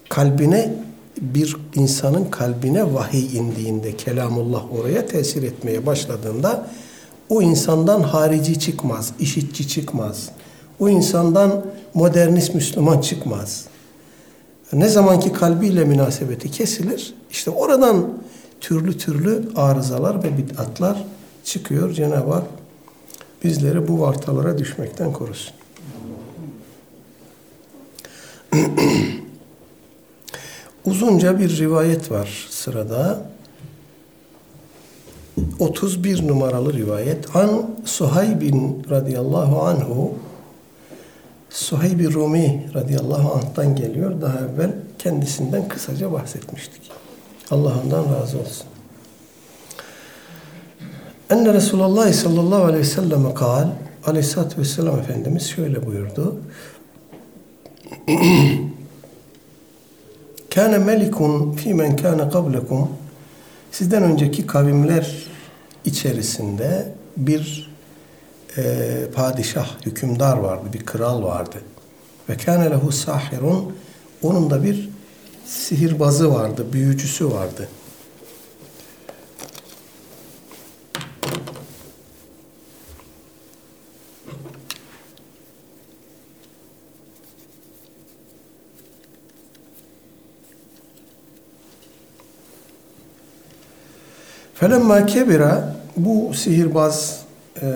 [0.10, 0.74] Kalbine
[1.22, 6.68] bir insanın kalbine vahiy indiğinde, kelamullah oraya tesir etmeye başladığında
[7.30, 10.30] o insandan harici çıkmaz, işitçi çıkmaz.
[10.80, 13.66] O insandan modernist Müslüman çıkmaz.
[14.74, 18.14] Ne zamanki kalbiyle münasebeti kesilir, işte oradan
[18.62, 21.04] türlü türlü arızalar ve bid'atlar
[21.44, 21.92] çıkıyor.
[21.94, 22.44] Cenab-ı Hak
[23.46, 25.54] bizleri bu vartalara düşmekten korusun.
[30.86, 33.26] Uzunca bir rivayet var sırada.
[35.60, 37.36] 31 numaralı rivayet.
[37.36, 40.14] An Suhaybin radıyallahu anhu
[41.50, 44.22] Suheyb-i Rumi radıyallahu anh'tan geliyor.
[44.22, 46.92] Daha evvel kendisinden kısaca bahsetmiştik.
[47.52, 48.75] Allah ondan razı olsun.
[51.30, 53.68] Enne Resulullah sallallahu aleyhi ve sellem kal
[54.06, 56.40] Aleyhisselatü Vesselam Efendimiz şöyle buyurdu.
[60.56, 62.90] Kâne melikun fî kâne kablekum
[63.72, 65.28] Sizden önceki kavimler
[65.86, 67.72] içerisinde bir
[68.58, 68.64] e,
[69.16, 71.58] padişah, hükümdar vardı, bir kral vardı.
[72.30, 73.76] Ve kâne lehu sahirun
[74.24, 74.90] onun da bir
[75.46, 77.70] sihirbazı vardı, büyücüsü vardı.
[94.66, 97.20] Felemma kebira bu sihirbaz
[97.62, 97.68] e,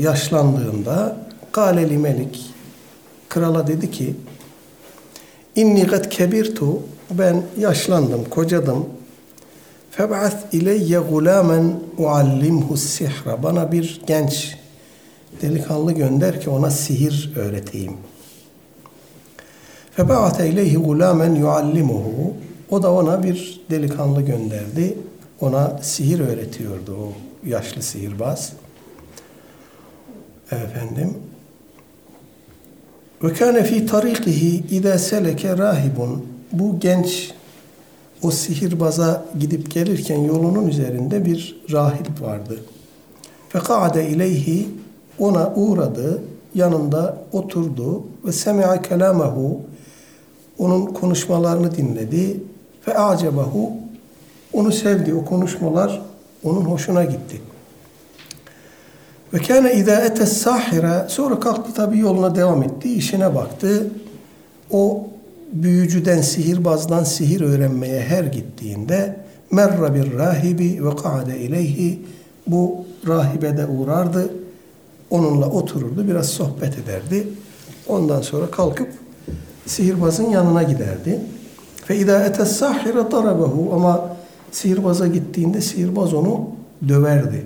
[0.00, 1.16] yaşlandığında
[1.52, 2.54] galeli melik
[3.28, 4.14] krala dedi ki
[5.56, 8.86] inni kad kebirtu ben yaşlandım, kocadım.
[9.90, 13.42] Feb'ath ileyye gulamen uallimhu sihra.
[13.42, 14.56] Bana bir genç
[15.42, 17.96] delikanlı gönder ki ona sihir öğreteyim.
[19.90, 22.34] Feb'ate ileyhi gulamen yuallimuhu.
[22.70, 24.96] O da ona bir delikanlı gönderdi.
[25.40, 27.12] Ona sihir öğretiyordu o
[27.48, 28.52] yaşlı sihirbaz.
[30.50, 31.14] Efendim.
[33.22, 36.26] Ve kâne fî tarikihi idâ seleke rahibun.
[36.52, 37.32] Bu genç
[38.22, 42.60] o sihirbaza gidip gelirken yolunun üzerinde bir rahip vardı.
[43.48, 44.68] Feka'de ileyhi
[45.18, 46.22] ona uğradı,
[46.54, 49.60] yanında oturdu ve semi'a kelamahu
[50.58, 52.40] onun konuşmalarını dinledi
[52.88, 53.72] ve acebahu
[54.52, 55.14] onu sevdi.
[55.14, 56.02] O konuşmalar
[56.44, 57.40] onun hoşuna gitti.
[59.34, 62.94] Ve kâne idâ etes sahire sonra kalktı tabi yoluna devam etti.
[62.94, 63.90] işine baktı.
[64.70, 65.06] O
[65.52, 69.16] büyücüden, sihirbazdan sihir öğrenmeye her gittiğinde
[69.50, 72.02] merra bir rahibi ve ka'de ileyhi
[72.46, 74.30] bu rahibe de uğrardı.
[75.10, 77.28] Onunla otururdu, biraz sohbet ederdi.
[77.88, 78.88] Ondan sonra kalkıp
[79.66, 81.20] sihirbazın yanına giderdi.
[81.84, 84.15] Fe idâ etes sahire darabehu ama
[84.56, 86.50] sihirbaza gittiğinde sihirbaz onu
[86.88, 87.44] döverdi.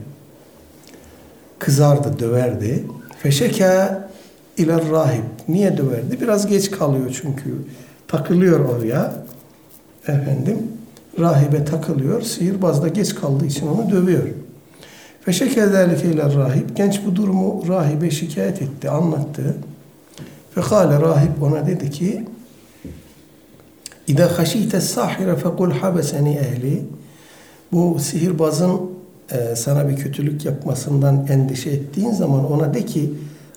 [1.58, 2.84] Kızardı, döverdi.
[3.22, 4.08] Feşeka
[4.56, 5.24] iler rahip.
[5.48, 6.20] Niye döverdi?
[6.20, 7.54] Biraz geç kalıyor çünkü.
[8.08, 9.14] Takılıyor oraya.
[10.08, 10.58] Efendim,
[11.18, 12.22] rahibe takılıyor.
[12.22, 14.26] Sihirbaz da geç kaldığı için onu dövüyor.
[15.24, 16.76] Feşeke zâlike iler rahip.
[16.76, 19.54] Genç bu durumu rahibe şikayet etti, anlattı.
[20.54, 22.24] Fekale rahip ona dedi ki
[24.06, 26.82] İza haşite sahire fekul habeseni ehli.
[27.72, 28.80] Bu sihirbazın
[29.32, 33.12] e, sana bir kötülük yapmasından endişe ettiğin zaman ona de ki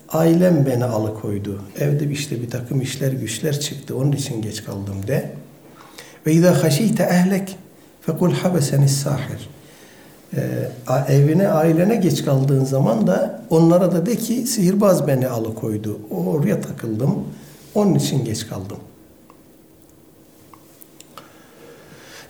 [0.09, 1.61] ailem beni alıkoydu.
[1.79, 3.97] Evde işte bir takım işler güçler çıktı.
[3.97, 5.31] Onun için geç kaldım de.
[6.27, 7.57] Ve izâ haşîte ehlek
[8.01, 9.49] fekul habeseni sahir.
[10.35, 10.69] Ee,
[11.07, 15.99] evine, ailene geç kaldığın zaman da onlara da de ki sihirbaz beni alıkoydu.
[16.11, 17.15] Oraya takıldım.
[17.75, 18.77] Onun için geç kaldım.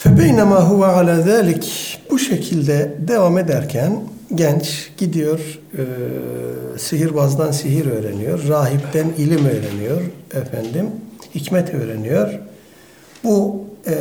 [0.03, 1.64] فَبَيْنَمَا هُوَ عَلَى ذَٰلِكِ
[2.11, 4.01] Bu şekilde devam ederken
[4.35, 5.85] genç gidiyor e,
[6.79, 10.01] sihirbazdan sihir öğreniyor, rahipten ilim öğreniyor
[10.35, 10.91] efendim,
[11.35, 12.38] hikmet öğreniyor.
[13.25, 13.95] Bu e,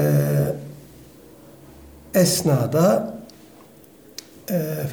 [2.16, 3.18] esnada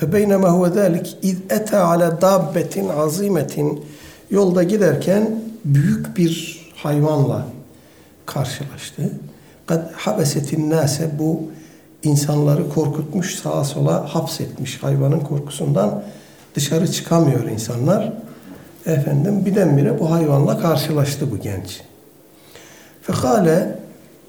[0.00, 3.78] فَبَيْنَمَا هُوَ ذَٰلِكِ اِذْ اَتَى عَلَى دَابَّةٍ عَظِيمَةٍ
[4.30, 7.46] Yolda giderken büyük bir hayvanla
[8.26, 9.10] karşılaştı.
[9.69, 11.41] kad habesetin nase bu
[12.03, 16.03] insanları korkutmuş, sağa sola hapsetmiş hayvanın korkusundan
[16.55, 18.13] dışarı çıkamıyor insanlar.
[18.85, 21.81] Efendim birdenbire bu hayvanla karşılaştı bu genç.
[23.01, 23.79] Fekale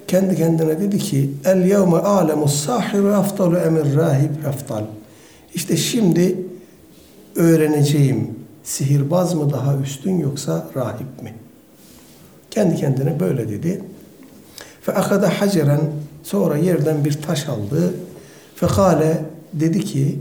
[0.08, 4.84] kendi kendine dedi ki el yevme alemu sahiru aftalu emir rahib aftal.
[5.54, 6.38] İşte şimdi
[7.36, 11.34] öğreneceğim sihirbaz mı daha üstün yoksa rahip mi?
[12.50, 13.82] Kendi kendine böyle dedi.
[14.90, 15.80] Fe akada haceren
[16.22, 17.94] sonra yerden bir taş aldı.
[18.56, 20.18] Fekale dedi ki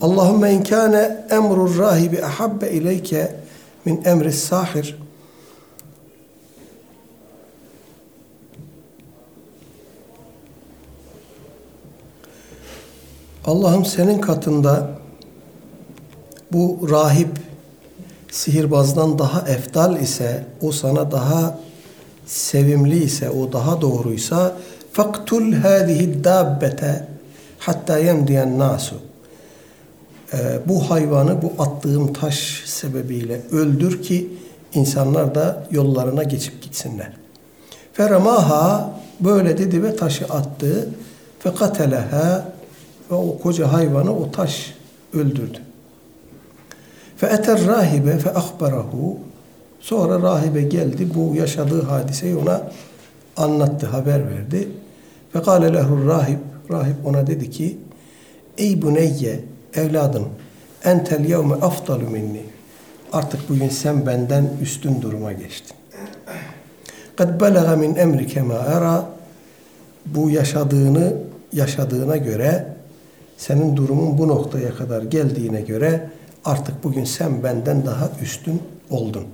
[0.00, 3.36] Allahümme in kâne emrur rahibi ahabbe ileyke
[3.84, 4.98] min emri sahir.
[13.44, 14.90] Allah'ım senin katında
[16.52, 17.38] bu rahip
[18.30, 21.58] sihirbazdan daha eftal ise, o sana daha
[22.30, 24.56] sevimli ise, o daha doğruysa
[24.92, 27.06] faktul hadihi dabbete
[27.58, 28.96] hatta yemdiyen nasu.
[30.32, 34.28] Ee, bu hayvanı bu attığım taş sebebiyle öldür ki
[34.74, 37.12] insanlar da yollarına geçip gitsinler.
[37.92, 38.90] Feramaha
[39.20, 40.88] böyle dedi ve taşı attı.
[41.38, 42.52] Fekateleha
[43.10, 44.74] ve o koca hayvanı o taş
[45.14, 45.58] öldürdü.
[47.16, 49.18] Fe eter rahibe fe ahbarahu
[49.80, 52.62] sonra rahibe geldi bu yaşadığı hadiseyi ona
[53.36, 54.68] anlattı, haber verdi.
[55.34, 56.38] Ve kâle lehur rahib
[56.70, 57.78] rahip ona dedi ki
[58.58, 59.40] Ey buneyye
[59.74, 60.28] evladım
[60.84, 62.42] entel yevme afdalu minni
[63.12, 65.76] artık bugün sen benden üstün duruma geçtin.
[67.16, 69.04] Kad belaga min emrike ma era
[70.06, 71.14] bu yaşadığını
[71.52, 72.66] yaşadığına göre
[73.36, 76.10] senin durumun bu noktaya kadar geldiğine göre
[76.44, 79.24] artık bugün sen benden daha üstün oldun.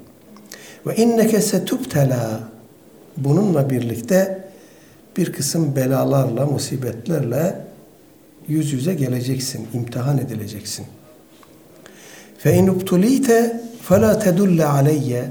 [0.86, 2.40] Ve inneke setubtela
[3.16, 4.48] bununla birlikte
[5.16, 7.60] bir kısım belalarla, musibetlerle
[8.48, 10.86] yüz yüze geleceksin, imtihan edileceksin.
[12.38, 15.30] Fe in ubtulite fela tedulle aleyye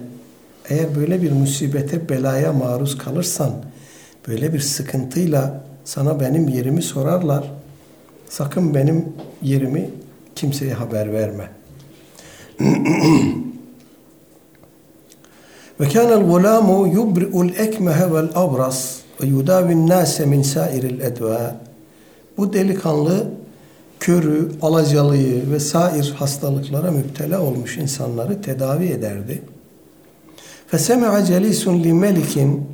[0.70, 3.54] eğer böyle bir musibete, belaya maruz kalırsan,
[4.28, 7.52] böyle bir sıkıntıyla sana benim yerimi sorarlar,
[8.30, 9.06] sakın benim
[9.42, 9.90] yerimi
[10.36, 11.50] kimseye haber verme.
[15.80, 21.56] Gulâmu yubri'ul ekmehe vel abras ve yudâvin nâse min sâiril edvâ.
[22.38, 23.28] Bu delikanlı
[24.00, 29.42] körü, alacalıyı ve sair hastalıklara müptela olmuş insanları tedavi ederdi.
[30.68, 32.68] Fesemi'a celisun li melikin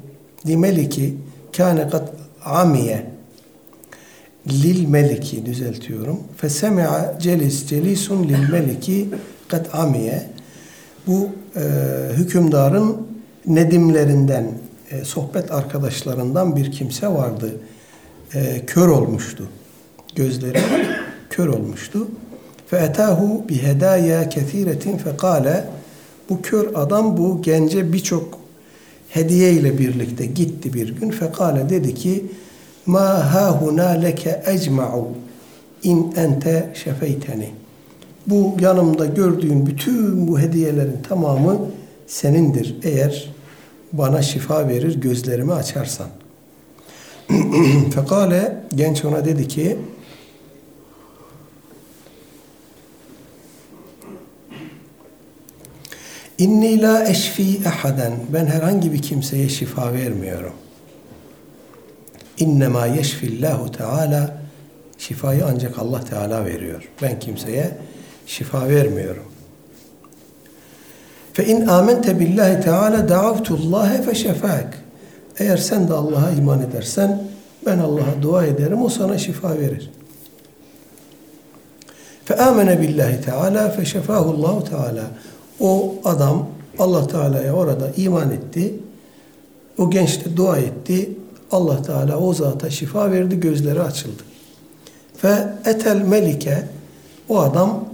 [0.48, 1.18] li meliki
[1.58, 2.14] kâne kat
[2.46, 3.06] amiye
[4.48, 6.20] lil meliki düzeltiyorum.
[6.38, 9.10] Fesemi'a celis celisun lil meliki
[9.48, 10.31] kat amiye
[11.08, 11.62] bu e,
[12.14, 12.98] hükümdarın
[13.48, 14.48] nedimlerinden
[14.92, 17.52] e, sohbet arkadaşlarından bir kimse vardı.
[18.34, 19.48] E, kör olmuştu.
[20.16, 20.60] Gözleri
[21.30, 22.08] kör olmuştu.
[23.50, 25.68] Bi hedaya kesiretin fekale
[26.30, 28.40] bu kör adam bu gence birçok
[29.10, 31.10] hediye ile birlikte gitti bir gün.
[31.10, 32.26] Fekale dedi ki
[32.86, 35.08] ma hahuna leke ecma'u
[35.84, 37.61] in ente şefeyteni.
[38.28, 41.60] Bu yanımda gördüğün bütün bu hediyelerin tamamı
[42.08, 43.30] senindir eğer
[43.94, 46.08] bana şifa verir gözlerimi açarsan.
[47.96, 49.78] Fekale genç ona dedi ki
[56.38, 58.14] İnni la eşfi ahaden.
[58.34, 60.54] Ben herhangi bir kimseye şifa vermiyorum.
[62.38, 64.42] İnnemâ yeşfillahu teâlâ.
[64.98, 66.90] Şifayı ancak Allah Teala veriyor.
[67.02, 67.78] Ben kimseye
[68.32, 69.24] şifa vermiyorum.
[71.34, 74.84] Fe in amente billahi teala da'avtullaha fe şefak.
[75.40, 77.24] Eğer sen de Allah'a iman edersen
[77.66, 79.92] ben Allah'a dua ederim o sana şifa verir.
[82.26, 85.04] Fe amene billahi teala fe şefahullahu teala.
[85.60, 86.48] O adam
[86.80, 88.74] Allah Teala'ya orada iman etti.
[89.78, 91.10] O genç de dua etti.
[91.52, 94.24] Allah Teala o zata şifa verdi, gözleri açıldı.
[95.18, 96.68] Fe etel melike
[97.30, 97.91] o adam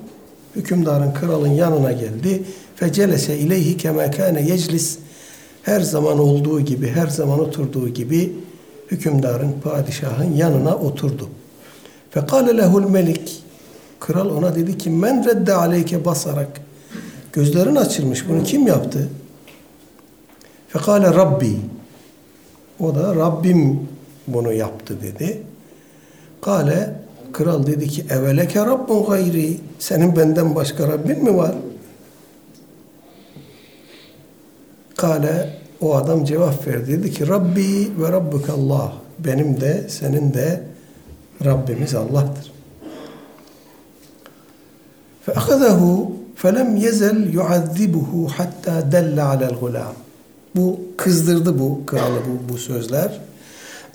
[0.58, 2.44] hükümdarın kralın yanına geldi.
[2.76, 4.98] Fe celese ileyhi kema kâne yeclis
[5.64, 8.34] her zaman olduğu gibi, her zaman oturduğu gibi
[8.92, 11.30] hükümdarın, padişahın yanına oturdu.
[12.12, 13.44] Fe kâle lehul melik
[14.00, 16.62] Kral ona dedi ki men redde aleyke basarak
[17.38, 18.30] Gözlerin açılmış.
[18.30, 19.10] Bunu kim yaptı?
[20.68, 21.58] Fekale Rabbi.
[22.80, 23.88] O da Rabbim
[24.28, 25.42] bunu yaptı dedi.
[26.42, 26.94] Kale
[27.37, 29.61] kral dedi ki eveleke Rabbun gayri.
[29.79, 31.55] Senin benden başka Rabbin mi var?
[34.97, 35.51] Kale
[35.81, 36.93] o adam cevap verdi.
[36.93, 38.93] Dedi ki Rabbi ve Rabbukallah.
[39.19, 40.63] Benim de senin de
[41.45, 42.53] Rabbimiz Allah'tır.
[45.23, 49.95] Fe akazahu فَلَمْ يَزَلْ يُعَذِّبُهُ حَتَّى دَلَّ عَلَى الْغُلَامِ
[50.55, 53.21] Bu kızdırdı bu kralı bu, bu sözler.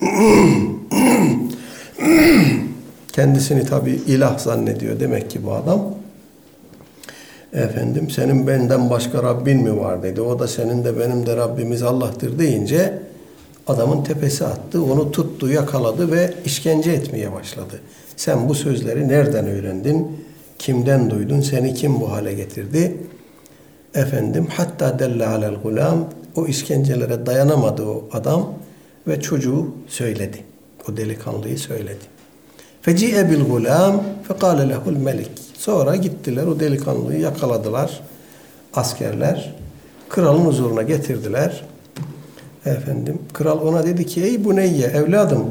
[3.13, 5.95] Kendisini tabi ilah zannediyor demek ki bu adam.
[7.53, 10.21] Efendim senin benden başka Rabbin mi var dedi.
[10.21, 12.99] O da senin de benim de Rabbimiz Allah'tır deyince
[13.67, 14.83] adamın tepesi attı.
[14.85, 17.81] Onu tuttu, yakaladı ve işkence etmeye başladı.
[18.17, 20.25] Sen bu sözleri nereden öğrendin?
[20.59, 21.41] Kimden duydun?
[21.41, 22.97] Seni kim bu hale getirdi?
[23.95, 28.55] Efendim hatta delle alel gulam o işkencelere dayanamadı o adam
[29.09, 30.39] ve çocuğu söyledi.
[30.89, 32.12] O delikanlıyı söyledi.
[32.83, 35.31] Feci'e bil gulam fekale lehul melik.
[35.59, 38.01] Sonra gittiler o delikanlıyı yakaladılar
[38.75, 39.55] askerler.
[40.09, 41.65] Kralın huzuruna getirdiler.
[42.67, 45.45] Efendim kral ona dedi ki ey buneyye evladım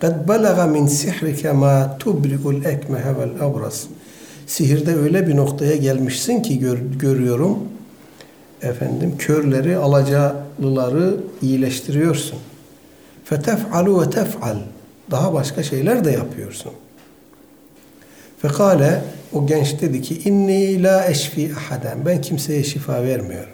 [0.00, 3.84] kad belaga min sihrike ma tubrigul ekmehe vel abras
[4.46, 7.58] sihirde öyle bir noktaya gelmişsin ki gör, görüyorum
[8.62, 12.38] efendim körleri alacalıları iyileştiriyorsun.
[13.24, 14.56] Fetef'alu ve tef'al
[15.10, 16.72] daha başka şeyler de yapıyorsun.
[18.42, 19.02] Fekale
[19.32, 23.52] o genç dedi ki inni la eşfi ahaden ben kimseye şifa vermiyorum.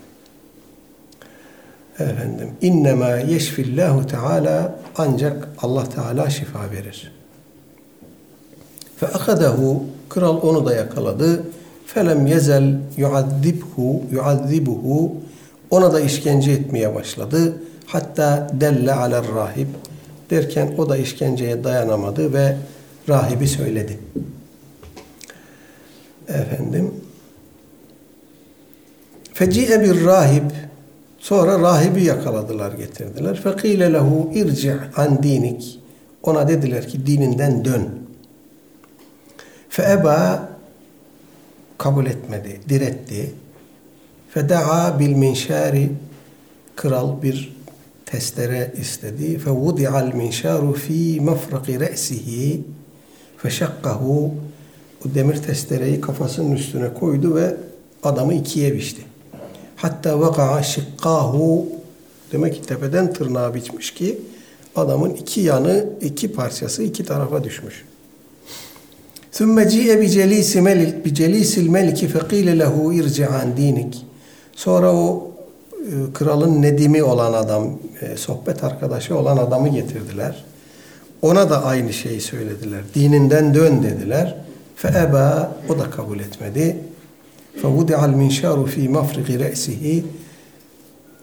[1.99, 7.13] Efendim innema yeşfillahu teala ancak Allah Teala şifa verir.
[8.97, 11.43] Fe akadehu Kral onu da yakaladı.
[11.87, 15.17] Felem yezel yuazzibhu yuazzibuhu
[15.71, 17.57] ona da işkence etmeye başladı.
[17.87, 19.69] Hatta delle aler rahib
[20.31, 22.57] derken o da işkenceye dayanamadı ve
[23.09, 23.99] rahibi söyledi.
[26.29, 26.95] Efendim
[29.35, 30.51] Feci'e bir rahib
[31.19, 33.41] sonra rahibi yakaladılar getirdiler.
[33.41, 35.81] Fekile lehu irci' an dinik
[36.23, 37.89] ona dediler ki dininden dön.
[39.69, 40.49] Feeba
[41.79, 43.35] kabul etmedi, diretti.
[44.31, 45.91] Fedaa bil minşari
[46.77, 47.57] kral bir
[48.06, 49.40] testere istedi.
[49.40, 52.62] Fevudi'al minşaru fi mefraki re'sihi
[53.38, 54.34] feşakkahu
[55.06, 57.56] o demir testereyi kafasının üstüne koydu ve
[58.04, 59.02] adamı ikiye biçti.
[59.76, 61.68] Hatta vaka'a şikkahu
[62.32, 64.18] demek ki tepeden tırnağa biçmiş ki
[64.76, 67.86] adamın iki yanı, iki parçası iki tarafa düşmüş.
[69.34, 73.94] ثُمَّ جِيَ بِجَلِيسِ مَلِكِ بِجَلِيسِ الْمَلِكِ فَقِيلَ لَهُ اِرْجِعَ عَنْ دِينِكِ
[74.56, 75.33] Sonra o e,
[75.85, 80.45] e, kralın nedimi olan adam, e, sohbet arkadaşı olan adamı getirdiler.
[81.23, 82.81] Ona da aynı şeyi söylediler.
[82.95, 84.37] Dininden dön dediler.
[84.77, 86.77] Feeba o da kabul etmedi.
[87.63, 90.05] Fevudi'al minşaru fi mafriqi re'sihi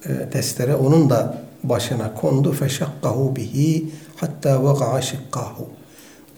[0.05, 2.51] e, testere onun da başına kondu.
[2.51, 5.69] Feşakkahu bihi hatta vaga'a şıkkahu.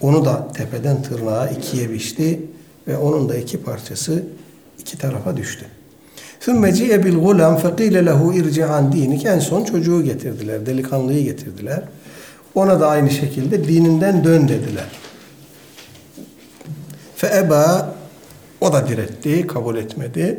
[0.01, 2.41] Onu da tepeden tırnağa ikiye biçti
[2.87, 4.23] ve onun da iki parçası
[4.79, 5.65] iki tarafa düştü.
[6.42, 11.82] ثُمَّ جِئَ بِالْغُلَامِ فَقِيلَ لَهُ اِرْجِعَ عَنْ دِينِكَ En son çocuğu getirdiler, delikanlıyı getirdiler.
[12.54, 14.90] Ona da aynı şekilde dininden dön dediler.
[17.16, 17.86] فَاَبَا
[18.60, 20.38] O da diretti, kabul etmedi.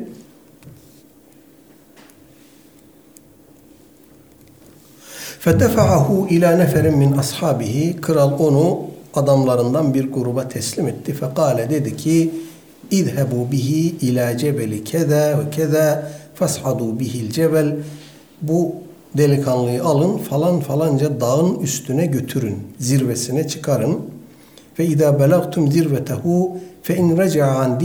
[5.45, 8.81] فَدَفَعَهُ اِلَى نَفَرٍ min ashabihi Kral onu
[9.13, 11.13] adamlarından bir gruba teslim etti.
[11.13, 12.31] Fekale dedi ki
[12.90, 17.76] İzhebu bihi ila cebeli keda ve keda fashadu bihil cebel
[18.42, 18.74] bu
[19.16, 22.58] delikanlıyı alın falan falanca dağın üstüne götürün.
[22.78, 23.98] Zirvesine çıkarın.
[24.78, 27.80] Ve idâ belagtum zirvetehu fe in reca'a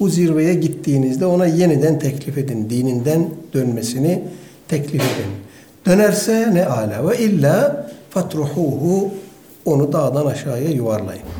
[0.00, 2.70] bu zirveye gittiğinizde ona yeniden teklif edin.
[2.70, 4.22] Dininden dönmesini
[4.68, 5.30] teklif edin.
[5.86, 9.10] Dönerse ne ala ve illa fatruhuhu
[9.64, 11.39] onu dağdan aşağıya yuvarlayın.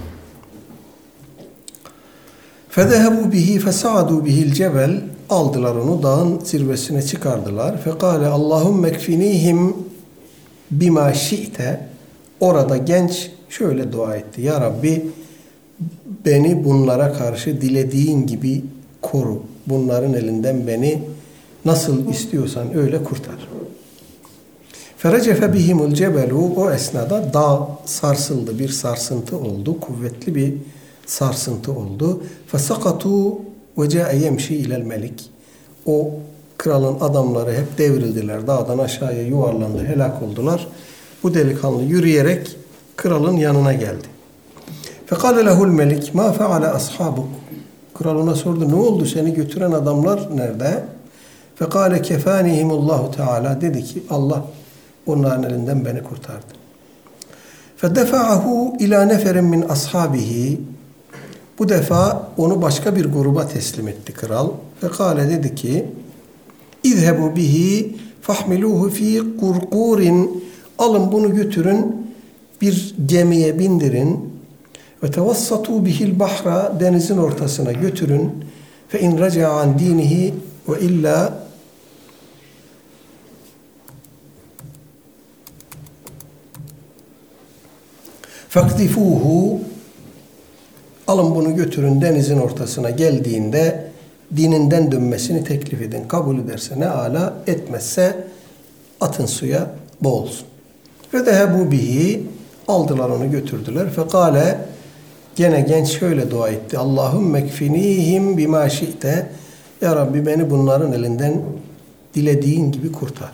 [2.70, 5.00] Fezehebu bihi fesadu bihil cebel
[5.30, 7.82] aldılar onu dağın zirvesine çıkardılar.
[7.82, 9.74] Fekale Allahümme ekfinihim
[10.70, 11.86] bima şi'te
[12.40, 14.42] orada genç şöyle dua etti.
[14.42, 15.06] Ya Rabbi
[16.26, 18.64] beni bunlara karşı dilediğin gibi
[19.02, 19.42] koru.
[19.66, 21.02] Bunların elinden beni
[21.64, 23.48] nasıl istiyorsan öyle kurtar.
[24.96, 28.58] Ferecefe bihimul cebelu o esnada dağ sarsıldı.
[28.58, 29.80] Bir sarsıntı oldu.
[29.80, 30.54] Kuvvetli bir
[31.10, 32.22] sarsıntı oldu.
[32.46, 33.40] Fesakatu
[33.78, 35.30] ve ca'e yemşi ilel melik.
[35.86, 36.10] O
[36.58, 38.46] kralın adamları hep devrildiler.
[38.46, 40.68] Dağdan aşağıya yuvarlandı, helak oldular.
[41.22, 42.56] Bu delikanlı yürüyerek
[42.96, 44.06] kralın yanına geldi.
[45.06, 47.28] Fekale lehul melik ma feale ashabuk.
[47.94, 50.84] Kral ona sordu ne oldu seni götüren adamlar nerede?
[51.56, 54.44] Fekale kefanihimullahu teala dedi ki Allah
[55.06, 56.60] onların elinden beni kurtardı.
[57.76, 60.60] Fedefa'ahu ila neferin min ashabihi
[61.60, 64.50] bu defa onu başka bir gruba teslim etti kral.
[64.82, 65.86] Ve kâle dedi ki
[66.82, 70.44] İzhebu bihi fahmiluhu fi kurkurin
[70.78, 72.06] alın bunu götürün
[72.60, 74.30] bir gemiye bindirin.
[75.02, 76.80] Ve tevassatu bihil bahra.
[76.80, 78.30] Denizin ortasına götürün.
[78.88, 80.34] Fe in raca'a an dinihi
[80.68, 81.44] ve illa
[88.48, 89.60] fakdifuhu
[91.10, 93.84] alın bunu götürün denizin ortasına geldiğinde
[94.36, 96.08] dininden dönmesini teklif edin.
[96.08, 98.24] Kabul ederse ne ala etmezse
[99.00, 100.46] atın suya boğulsun.
[101.14, 102.26] Ve de bu bihi
[102.68, 103.90] aldılar onu götürdüler.
[103.90, 104.58] Fekale
[105.36, 106.78] gene genç şöyle dua etti.
[106.78, 109.30] Allahum mekfinihim bima şi'te.
[109.80, 111.42] Ya Rabbi beni bunların elinden
[112.14, 113.32] dilediğin gibi kurtar.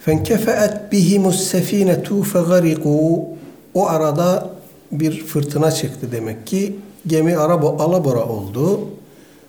[0.00, 3.26] Fenkefeet bihimus sefinetu fegariku.
[3.74, 4.57] O arada
[4.92, 6.76] bir fırtına çıktı demek ki.
[7.06, 8.80] Gemi araba alabora oldu.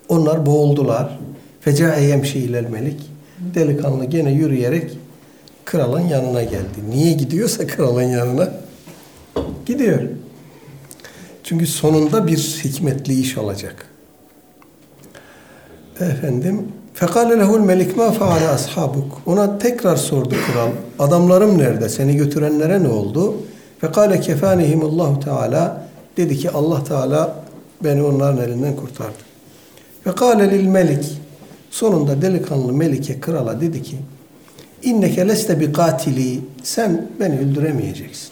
[0.10, 1.20] Onlar boğuldular.
[1.62, 3.02] Fecae yemşi ilel melik.
[3.56, 4.98] Delikanlı gene yürüyerek
[5.66, 6.80] kralın yanına geldi.
[6.90, 8.50] Niye gidiyorsa kralın yanına
[9.66, 10.02] gidiyor.
[11.44, 13.86] Çünkü sonunda bir hikmetli iş olacak.
[16.00, 16.68] Efendim
[17.00, 19.22] Fekale lehul melik ma faale ashabuk.
[19.26, 20.70] Ona tekrar sordu kral.
[21.00, 21.90] Adamlarım nerede?
[21.90, 23.36] Seni götürenlere ne oldu?
[23.82, 25.90] Fekale kefanihimullahu teala.
[26.18, 27.36] Dedi ki Allah Teala
[27.84, 29.24] beni onların elinden kurtardı.
[30.04, 31.18] Fekale lil melik.
[31.72, 33.98] Sonunda delikanlı melike krala dedi ki
[34.84, 36.42] İnneke leste bi katili.
[36.64, 38.30] Sen beni öldüremeyeceksin.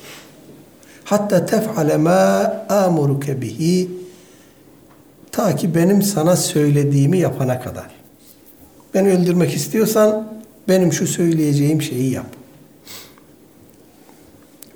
[1.04, 3.90] Hatta tef'ale ma amuruke bihi.
[5.32, 7.88] Ta ki benim sana söylediğimi yapana kadar.
[8.94, 10.28] Beni öldürmek istiyorsan
[10.68, 12.37] benim şu söyleyeceğim şeyi yap.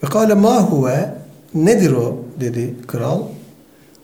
[0.04, 1.14] Ve kâle mâ huve
[1.54, 3.22] nedir o dedi kral.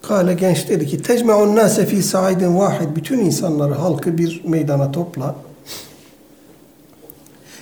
[0.01, 5.35] Kale genç dedi ki tecme'un nâse fî sa'idin vahid bütün insanları halkı bir meydana topla.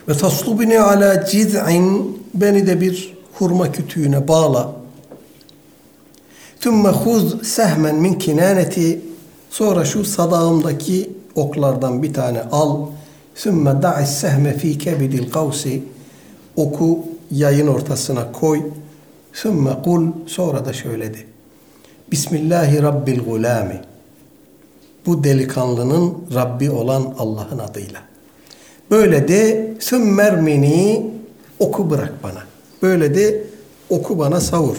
[0.09, 4.71] Ve taslubini ala ciz'in beni de bir hurma kütüğüne bağla.
[6.59, 9.01] Tümme huz sehmen min kinaneti
[9.49, 12.85] sonra şu sadağımdaki oklardan bir tane al.
[13.35, 15.83] Sümme da'i sehme fi kebidil kavsi
[16.55, 18.61] oku yayın ortasına koy.
[19.33, 21.17] Sümme kul sonra da şöyle de.
[22.11, 23.81] Bismillahi Rabbil gulami.
[25.05, 28.01] Bu delikanlının Rabbi olan Allah'ın adıyla.
[28.91, 31.11] Böyle de sümmermini
[31.59, 32.43] oku bırak bana.
[32.81, 33.43] Böyle de
[33.89, 34.77] oku bana savur.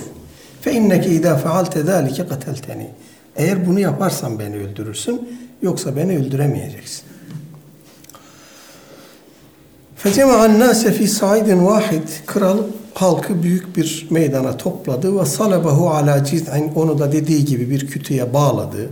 [0.61, 2.91] Fe inneke idâ fealte zâlike katelteni.
[3.37, 5.29] Eğer bunu yaparsan beni öldürürsün,
[5.63, 7.06] yoksa beni öldüremeyeceksin.
[10.07, 12.09] Fecema'an nâse fî sa'idin vahid.
[12.27, 12.59] Kral
[12.95, 18.35] halkı büyük bir meydana topladı ve salabahu ala ciz'in onu da dediği gibi bir kütüye
[18.35, 18.91] bağladı.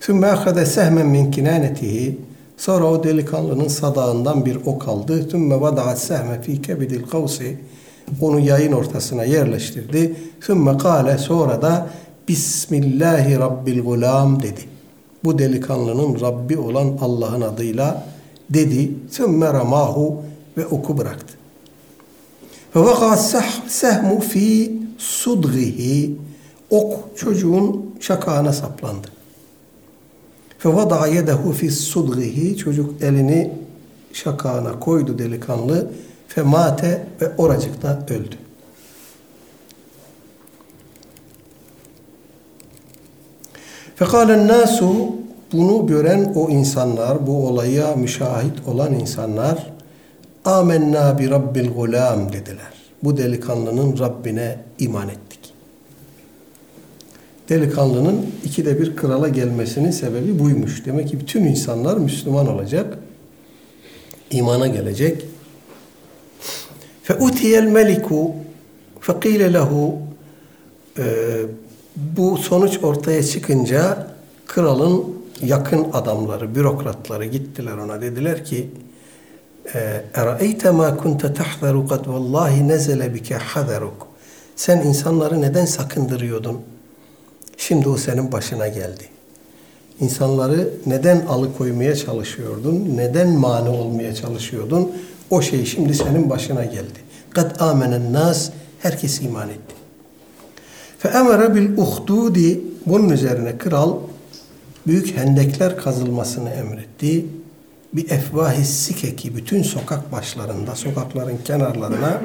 [0.00, 2.18] Sümme ahade sehmen min kinanetihi.
[2.56, 5.30] Sonra o delikanlının sadağından bir ok aldı.
[5.30, 7.58] Sümme vada'at sehme fi kebidil kavsi.
[8.20, 10.16] Onu yayın ortasına yerleştirdi.
[10.40, 11.86] Sümme kâle sonra da
[12.28, 14.60] Bismillahi Rabbil gulam dedi.
[15.24, 18.13] Bu delikanlının Rabbi olan Allah'ın adıyla
[18.50, 18.92] dedi.
[19.10, 20.22] Sümme ramahu
[20.56, 21.34] ve oku bıraktı.
[22.76, 23.20] Ve vakat
[23.68, 26.16] sehmu fi sudgihi.
[26.70, 29.08] Ok çocuğun şakağına saplandı.
[30.58, 32.56] Fe vada'a yedehu fi sudgihi.
[32.56, 33.52] Çocuk elini
[34.12, 35.90] şakağına koydu delikanlı.
[36.28, 38.36] Fe mate ve oracıkta öldü.
[43.96, 45.16] Fekalen nasu
[45.54, 49.72] bunu gören o insanlar, bu olaya müşahit olan insanlar
[50.44, 52.72] amenna bi rabbil gulam dediler.
[53.02, 55.40] Bu delikanlının Rabbine iman ettik.
[57.48, 60.86] Delikanlının ikide bir krala gelmesinin sebebi buymuş.
[60.86, 62.98] Demek ki bütün insanlar Müslüman olacak.
[64.30, 65.26] imana gelecek.
[67.02, 68.34] Fe utiyel meliku
[69.00, 69.98] fekile lehu
[71.96, 74.06] bu sonuç ortaya çıkınca
[74.46, 75.13] kralın
[75.43, 78.01] yakın adamları, bürokratları gittiler ona.
[78.01, 78.69] Dediler ki
[80.13, 83.99] اَرَأَيْتَ مَا كُنْتَ تَحْذَرُ قَدْ وَاللّٰهِ نَزَلَ بِكَ حَذَرُكَ
[84.55, 86.59] Sen insanları neden sakındırıyordun?
[87.57, 89.03] Şimdi o senin başına geldi.
[89.99, 92.93] İnsanları neden alıkoymaya çalışıyordun?
[92.95, 94.91] Neden mani olmaya çalışıyordun?
[95.29, 96.99] O şey şimdi senin başına geldi.
[97.33, 99.75] قَدْ آمَنَ النَّاسِ Herkes iman etti.
[101.03, 103.97] فَاَمَرَ بِالْاُخْدُودِ Bunun üzerine kral
[104.86, 107.26] büyük hendekler kazılmasını emretti.
[107.92, 112.22] Bir efvahi sikeki bütün sokak başlarında, sokakların kenarlarına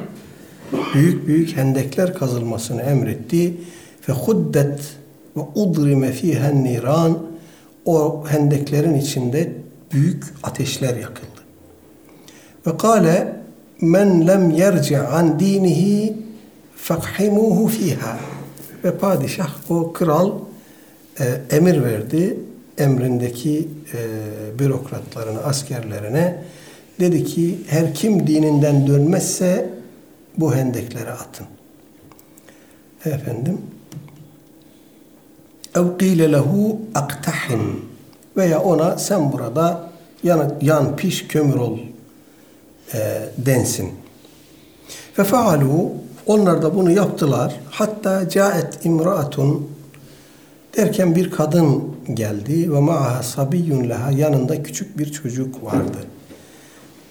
[0.94, 3.54] büyük büyük hendekler kazılmasını emretti.
[4.02, 4.80] Fe huddet
[5.38, 7.20] ve udrime fihen niran
[7.86, 9.54] o hendeklerin içinde
[9.92, 11.40] büyük ateşler yakıldı.
[12.68, 13.36] Ve kâle
[13.82, 16.18] men lem yerci an dinihi
[16.76, 18.20] fakhimuhu fiha
[18.84, 20.32] ve padişah o kral
[21.20, 22.38] e, emir verdi
[22.80, 24.00] emrindeki e,
[24.60, 26.44] bürokratlarına, askerlerine
[27.00, 29.70] dedi ki her kim dininden dönmezse
[30.38, 31.46] bu hendeklere atın.
[33.06, 33.58] Efendim
[35.76, 37.86] ev qile lehu aktahim
[38.38, 39.90] veya ona sen burada
[40.24, 41.78] yan, yan piş kömür ol
[42.94, 43.00] e,
[43.38, 43.92] densin.
[45.14, 45.92] Fe faalu
[46.26, 47.56] onlar da bunu yaptılar.
[47.70, 49.70] Hatta caet imraatun
[50.78, 55.98] derken bir kadın geldi ve ma'aha sabiyyun leha yanında küçük bir çocuk vardı.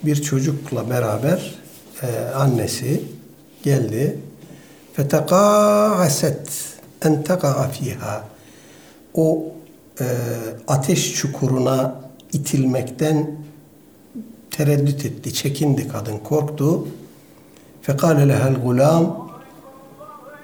[0.03, 1.55] Bir çocukla beraber
[2.03, 3.03] e, annesi
[3.63, 4.19] geldi.
[4.93, 8.25] Fetekâaset en teka'a fiha.
[9.15, 9.53] O
[10.01, 10.07] e,
[10.69, 12.01] ateş çukuruna
[12.33, 13.31] itilmekten
[14.51, 16.89] tereddüt etti, çekindi kadın, korktu.
[17.83, 19.29] Fekale lehel gulam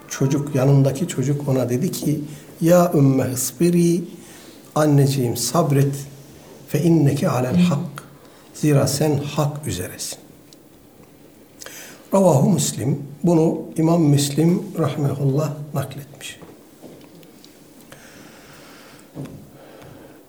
[0.09, 2.21] çocuk yanındaki çocuk ona dedi ki
[2.61, 4.05] ya ümme hısbiri
[4.75, 5.95] anneciğim sabret
[6.69, 8.05] fe inneke alel hak
[8.55, 10.19] zira sen hak üzeresin.
[12.15, 16.41] Ravahu Müslim bunu İmam Müslim rahmetullah nakletmiş.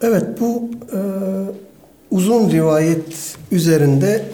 [0.01, 0.99] Evet bu e,
[2.11, 4.25] uzun rivayet üzerinde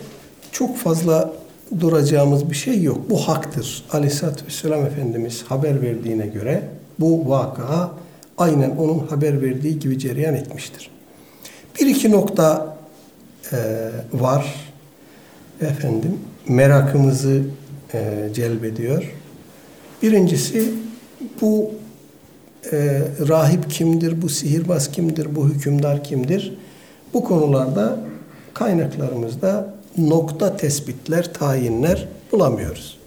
[0.52, 1.34] çok fazla
[1.80, 3.10] duracağımız bir şey yok.
[3.10, 3.86] Bu haktır.
[3.92, 6.64] Aleyhisselatü Vesselam Efendimiz haber verdiğine göre
[7.02, 7.92] bu vaka
[8.38, 10.92] aynen onun haber verdiği gibi cereyan etmiştir.
[11.80, 12.78] Bir iki nokta
[13.52, 13.58] e,
[14.14, 14.56] var.
[15.62, 17.42] Efendim merakımızı
[17.94, 19.14] e, celbediyor.
[20.02, 20.74] Birincisi
[21.42, 21.72] bu
[22.72, 26.58] e, rahip kimdir, bu sihirbaz kimdir, bu hükümdar kimdir?
[27.14, 28.00] Bu konularda
[28.54, 32.98] kaynaklarımızda nokta tespitler, tayinler bulamıyoruz.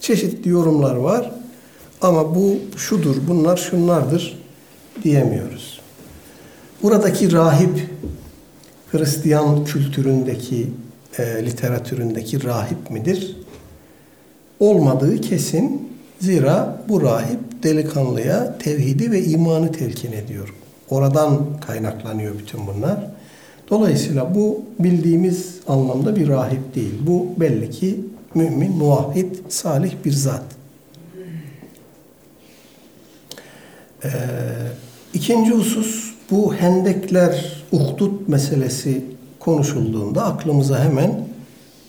[0.00, 1.30] Çeşitli yorumlar var.
[2.02, 4.38] Ama bu şudur, bunlar şunlardır
[5.04, 5.80] diyemiyoruz.
[6.82, 7.90] Buradaki rahip
[8.90, 10.70] Hristiyan kültüründeki,
[11.18, 13.36] e, literatüründeki rahip midir?
[14.60, 15.88] Olmadığı kesin.
[16.20, 20.54] Zira bu rahip delikanlıya tevhidi ve imanı telkin ediyor.
[20.90, 23.10] Oradan kaynaklanıyor bütün bunlar.
[23.70, 26.94] Dolayısıyla bu bildiğimiz anlamda bir rahip değil.
[27.06, 28.00] Bu belli ki
[28.34, 30.57] mümin, muvahhid, salih bir zat.
[34.04, 34.08] Ee,
[35.14, 39.04] ikinci husus bu hendekler, uhdut meselesi
[39.40, 41.28] konuşulduğunda aklımıza hemen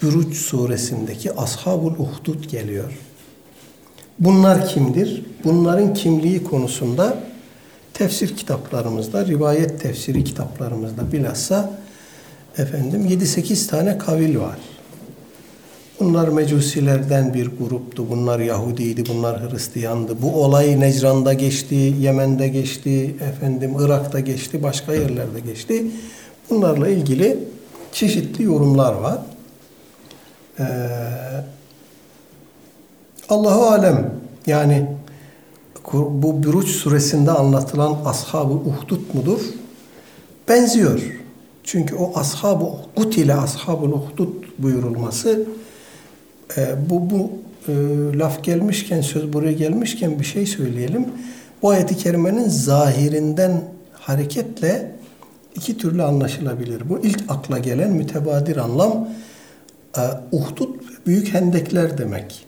[0.02, 2.92] Büruç suresindeki Ashabul Uhdud geliyor.
[4.20, 5.26] Bunlar kimdir?
[5.44, 7.18] Bunların kimliği konusunda
[7.94, 11.72] tefsir kitaplarımızda, rivayet tefsiri kitaplarımızda bilhassa
[12.58, 14.58] efendim 7-8 tane kavil var.
[16.00, 20.22] Bunlar mecusilerden bir gruptu, bunlar Yahudiydi, bunlar Hristiyandı.
[20.22, 25.86] Bu olay Necran'da geçti, Yemen'de geçti, efendim Irak'ta geçti, başka yerlerde geçti.
[26.50, 27.40] Bunlarla ilgili
[27.92, 29.18] çeşitli yorumlar var.
[30.60, 30.64] Ee,
[33.30, 34.14] Allahu alem
[34.48, 34.88] yani
[35.94, 39.42] bu Büruç suresinde anlatılan ashab-ı uhdud mudur?
[40.50, 41.02] Benziyor.
[41.64, 45.46] Çünkü o ashab-ı uhdud ile ashab-ı uhdud buyurulması
[46.58, 47.32] e, bu, bu
[47.68, 47.74] e,
[48.18, 51.06] laf gelmişken, söz buraya gelmişken bir şey söyleyelim.
[51.62, 54.92] Bu ayeti kerimenin zahirinden hareketle
[55.56, 56.90] iki türlü anlaşılabilir.
[56.90, 59.10] Bu ilk akla gelen mütebadir anlam
[59.98, 60.70] e, uhdud
[61.06, 62.46] büyük hendekler demek.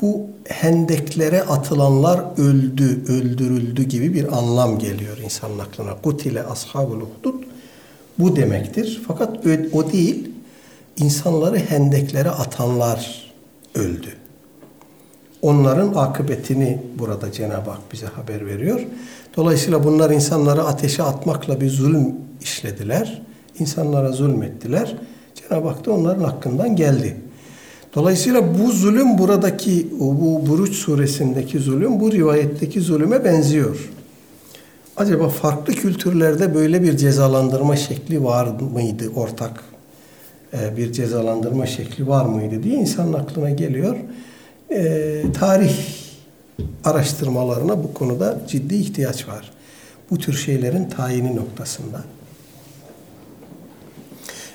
[0.00, 5.94] Bu hendeklere atılanlar öldü, öldürüldü gibi bir anlam geliyor insanın aklına.
[6.02, 7.34] Kutile ashabul uhdud
[8.18, 9.02] bu demektir.
[9.08, 10.31] Fakat o değil,
[11.02, 13.32] insanları hendeklere atanlar
[13.74, 14.08] öldü.
[15.42, 18.80] Onların akıbetini burada Cenab-ı Hak bize haber veriyor.
[19.36, 23.22] Dolayısıyla bunlar insanları ateşe atmakla bir zulüm işlediler.
[23.58, 24.96] İnsanlara zulmettiler.
[25.34, 27.16] Cenab-ı Hak da onların hakkından geldi.
[27.94, 33.90] Dolayısıyla bu zulüm buradaki bu Buruç suresindeki zulüm bu rivayetteki zulüme benziyor.
[34.96, 39.71] Acaba farklı kültürlerde böyle bir cezalandırma şekli var mıydı ortak
[40.76, 43.96] bir cezalandırma şekli var mıydı diye insanın aklına geliyor.
[44.70, 45.74] E, tarih
[46.84, 49.50] araştırmalarına bu konuda ciddi ihtiyaç var.
[50.10, 52.04] Bu tür şeylerin tayini noktasında.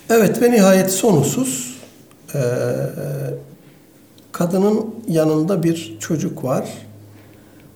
[0.09, 1.75] Evet ve nihayet son husus
[2.33, 2.41] e,
[4.31, 6.69] kadının yanında bir çocuk var.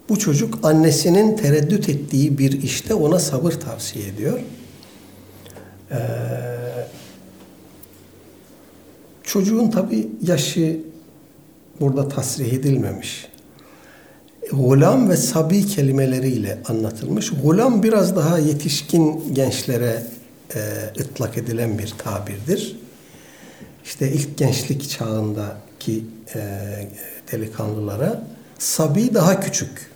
[0.09, 4.39] Bu çocuk annesinin tereddüt ettiği bir işte ona sabır tavsiye ediyor.
[5.91, 5.97] Ee,
[9.31, 10.79] çocuğun tabi yaşı
[11.79, 13.27] burada tasrih edilmemiş.
[14.51, 17.31] Gulam ve sabi kelimeleriyle anlatılmış.
[17.43, 20.03] Gulam biraz daha yetişkin gençlere
[20.55, 20.59] e,
[20.99, 22.77] ıtlak edilen bir tabirdir.
[23.85, 26.05] İşte ilk gençlik çağındaki
[26.35, 26.39] e,
[27.31, 28.23] delikanlılara
[28.59, 29.91] sabi daha küçük.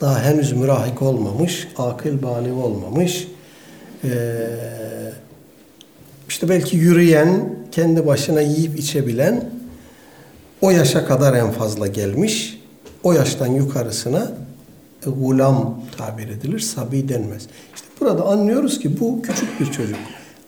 [0.00, 3.28] Daha henüz mürahik olmamış, akıl bali olmamış.
[4.04, 4.10] E,
[6.28, 9.50] işte belki yürüyen, kendi başına yiyip içebilen
[10.60, 12.60] o yaşa kadar en fazla gelmiş.
[13.02, 14.32] O yaştan yukarısına
[15.06, 17.46] e, gulam tabir edilir, sabi denmez.
[17.74, 19.98] İşte burada anlıyoruz ki bu küçük bir çocuk.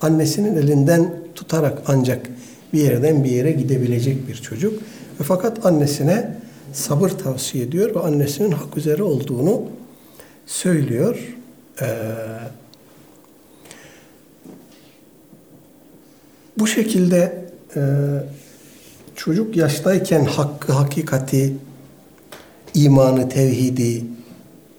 [0.01, 2.31] Annesinin elinden tutarak ancak
[2.73, 4.83] bir yerden bir yere gidebilecek bir çocuk.
[5.21, 6.35] Ve fakat annesine
[6.73, 9.63] sabır tavsiye ediyor ve annesinin hak üzere olduğunu
[10.47, 11.37] söylüyor.
[11.81, 11.87] Ee,
[16.59, 17.45] bu şekilde
[17.77, 17.81] e,
[19.17, 21.55] çocuk yaştayken hakkı, hakikati,
[22.75, 24.05] imanı, tevhidi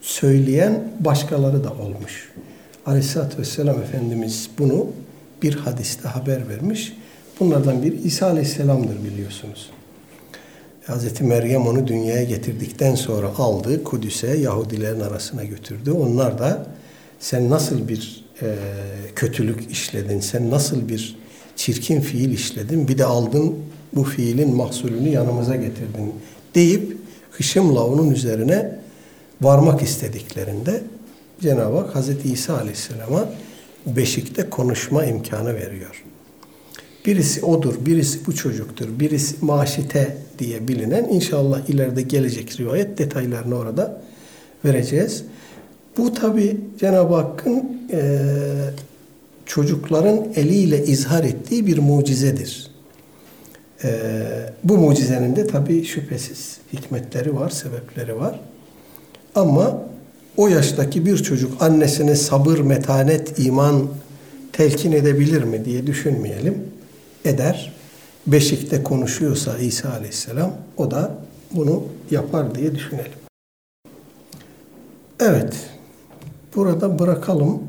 [0.02, 2.32] söyleyen başkaları da olmuş.
[2.86, 4.88] Aleyhisselatü Vesselam Efendimiz bunu
[5.44, 6.94] bir hadiste haber vermiş.
[7.40, 9.70] Bunlardan biri İsa Aleyhisselam'dır biliyorsunuz.
[10.88, 15.92] Hazreti Meryem onu dünyaya getirdikten sonra aldı Kudüs'e Yahudilerin arasına götürdü.
[15.92, 16.68] Onlar da
[17.20, 18.56] sen nasıl bir e,
[19.16, 21.20] kötülük işledin, sen nasıl bir
[21.60, 23.56] çirkin fiil işledin, bir de aldın
[23.96, 26.14] bu fiilin mahsulünü yanımıza getirdin
[26.56, 26.98] deyip
[27.32, 28.80] hışımla onun üzerine
[29.42, 30.82] varmak istediklerinde
[31.42, 33.30] Cenab-ı Hak Hazreti İsa Aleyhisselam'a
[33.86, 36.04] beşikte konuşma imkanı veriyor.
[37.06, 44.02] Birisi odur, birisi bu çocuktur, birisi maşite diye bilinen inşallah ileride gelecek rivayet detaylarını orada
[44.66, 45.24] vereceğiz.
[45.98, 48.20] Bu tabi Cenab-ı Hakk'ın e,
[49.50, 52.72] çocukların eliyle izhar ettiği bir mucizedir.
[53.84, 53.90] Ee,
[54.64, 58.40] bu mucizenin de tabii şüphesiz hikmetleri var, sebepleri var.
[59.36, 59.82] Ama
[60.38, 63.88] o yaştaki bir çocuk annesine sabır, metanet, iman
[64.54, 66.64] telkin edebilir mi diye düşünmeyelim.
[67.26, 67.74] Eder.
[68.28, 71.16] Beşikte konuşuyorsa İsa Aleyhisselam o da
[71.52, 73.12] bunu yapar diye düşünelim.
[75.20, 75.54] Evet.
[76.56, 77.64] Burada bırakalım.